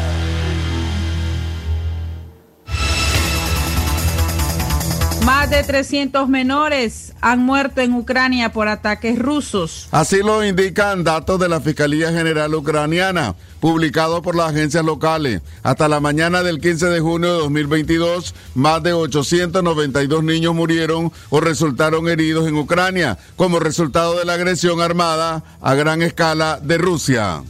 Más 5.25 5.49
de 5.49 5.63
300 5.63 6.29
menores 6.29 7.14
han 7.25 7.43
muerto 7.43 7.81
en 7.81 7.95
Ucrania 7.95 8.53
por 8.53 8.69
ataques 8.69 9.19
rusos. 9.19 9.89
Así 9.93 10.19
lo 10.19 10.45
indican 10.45 11.05
datos 11.05 11.41
de 11.41 11.49
la 11.49 11.59
Fiscalía 11.59 12.13
General 12.13 12.55
Ucraniana, 12.55 13.35
publicados 13.61 14.21
por 14.21 14.37
las 14.37 14.51
agencias 14.51 14.85
locales. 14.85 15.41
Hasta 15.63 15.89
la 15.89 16.01
mañana 16.01 16.43
del 16.43 16.61
15 16.61 16.85
de 16.85 17.01
junio 17.01 17.33
de 17.33 17.39
2022, 17.39 18.35
más 18.55 18.83
de 18.83 18.93
892 18.93 20.23
niños 20.23 20.55
murieron 20.55 21.11
o 21.31 21.41
resultaron 21.41 22.11
heridos 22.11 22.47
en 22.47 22.59
Ucrania 22.59 23.17
como 23.37 23.59
resultado 23.59 24.19
de 24.19 24.27
la 24.27 24.35
agresión 24.35 24.83
armada 24.83 25.43
a 25.63 25.75
gran 25.75 26.03
escala 26.03 26.61
de 26.63 26.77
Rusia. 26.77 27.43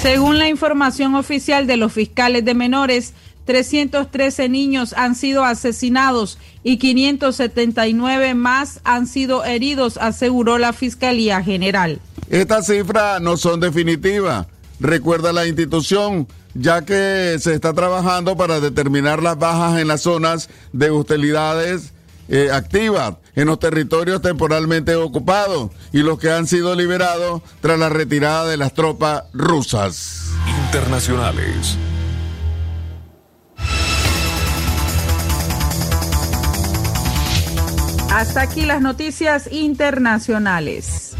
Según 0.00 0.38
la 0.38 0.48
información 0.48 1.14
oficial 1.14 1.66
de 1.66 1.76
los 1.76 1.92
fiscales 1.92 2.42
de 2.46 2.54
menores, 2.54 3.12
313 3.46 4.48
niños 4.48 4.92
han 4.92 5.14
sido 5.14 5.44
asesinados 5.44 6.38
y 6.62 6.76
579 6.76 8.34
más 8.34 8.80
han 8.84 9.06
sido 9.06 9.44
heridos, 9.44 9.96
aseguró 9.96 10.58
la 10.58 10.72
Fiscalía 10.72 11.42
General. 11.42 12.00
Estas 12.28 12.66
cifras 12.66 13.22
no 13.22 13.36
son 13.36 13.60
definitivas, 13.60 14.46
recuerda 14.80 15.32
la 15.32 15.46
institución, 15.46 16.26
ya 16.54 16.82
que 16.82 17.36
se 17.38 17.54
está 17.54 17.72
trabajando 17.72 18.36
para 18.36 18.60
determinar 18.60 19.22
las 19.22 19.38
bajas 19.38 19.80
en 19.80 19.88
las 19.88 20.02
zonas 20.02 20.50
de 20.72 20.90
hostilidades 20.90 21.92
eh, 22.28 22.48
activas 22.52 23.14
en 23.36 23.46
los 23.46 23.60
territorios 23.60 24.20
temporalmente 24.20 24.96
ocupados 24.96 25.70
y 25.92 25.98
los 25.98 26.18
que 26.18 26.32
han 26.32 26.48
sido 26.48 26.74
liberados 26.74 27.42
tras 27.60 27.78
la 27.78 27.88
retirada 27.88 28.46
de 28.46 28.56
las 28.56 28.74
tropas 28.74 29.24
rusas. 29.32 30.32
Internacionales. 30.66 31.76
Hasta 38.16 38.40
aquí 38.40 38.62
las 38.62 38.80
noticias 38.80 39.46
internacionales. 39.52 41.12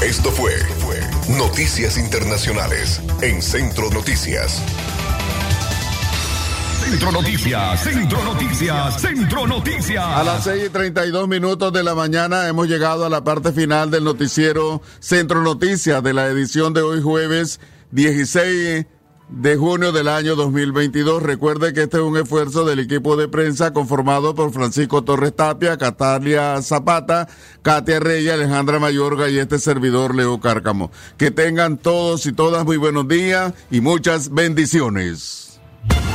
Esto 0.00 0.30
fue, 0.30 0.52
fue 0.78 1.00
Noticias 1.36 1.98
Internacionales 1.98 3.02
en 3.20 3.42
Centro 3.42 3.90
Noticias. 3.90 4.62
Centro 6.88 7.10
Noticias, 7.10 7.82
Centro 7.82 8.22
Noticias, 8.22 9.00
Centro 9.00 9.46
Noticias. 9.48 10.04
A 10.04 10.22
las 10.22 10.44
6 10.44 10.66
y 10.66 10.68
32 10.68 11.26
minutos 11.26 11.72
de 11.72 11.82
la 11.82 11.96
mañana 11.96 12.46
hemos 12.46 12.68
llegado 12.68 13.04
a 13.04 13.08
la 13.08 13.24
parte 13.24 13.50
final 13.50 13.90
del 13.90 14.04
noticiero 14.04 14.82
Centro 15.00 15.42
Noticias 15.42 16.00
de 16.00 16.14
la 16.14 16.28
edición 16.28 16.74
de 16.74 16.82
hoy 16.82 17.02
jueves 17.02 17.58
16 17.90 18.86
de 19.28 19.56
junio 19.56 19.92
del 19.92 20.08
año 20.08 20.36
2022. 20.36 21.22
Recuerde 21.22 21.72
que 21.72 21.84
este 21.84 21.98
es 21.98 22.02
un 22.02 22.16
esfuerzo 22.16 22.64
del 22.64 22.78
equipo 22.80 23.16
de 23.16 23.28
prensa 23.28 23.72
conformado 23.72 24.34
por 24.34 24.52
Francisco 24.52 25.02
Torres 25.02 25.34
Tapia, 25.34 25.76
Catalia 25.76 26.60
Zapata, 26.62 27.28
Katia 27.62 28.00
Reyes, 28.00 28.32
Alejandra 28.32 28.78
Mayorga 28.78 29.28
y 29.28 29.38
este 29.38 29.58
servidor 29.58 30.14
Leo 30.14 30.40
Cárcamo. 30.40 30.90
Que 31.16 31.30
tengan 31.30 31.76
todos 31.76 32.26
y 32.26 32.32
todas 32.32 32.64
muy 32.64 32.76
buenos 32.76 33.08
días 33.08 33.52
y 33.70 33.80
muchas 33.80 34.30
bendiciones. 34.30 35.60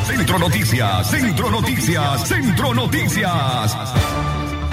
Centro 0.06 0.40
Noticias, 0.40 1.10
Centro 1.10 1.52
Noticias, 1.52 2.28
Centro 2.28 2.74
Noticias. 2.74 4.29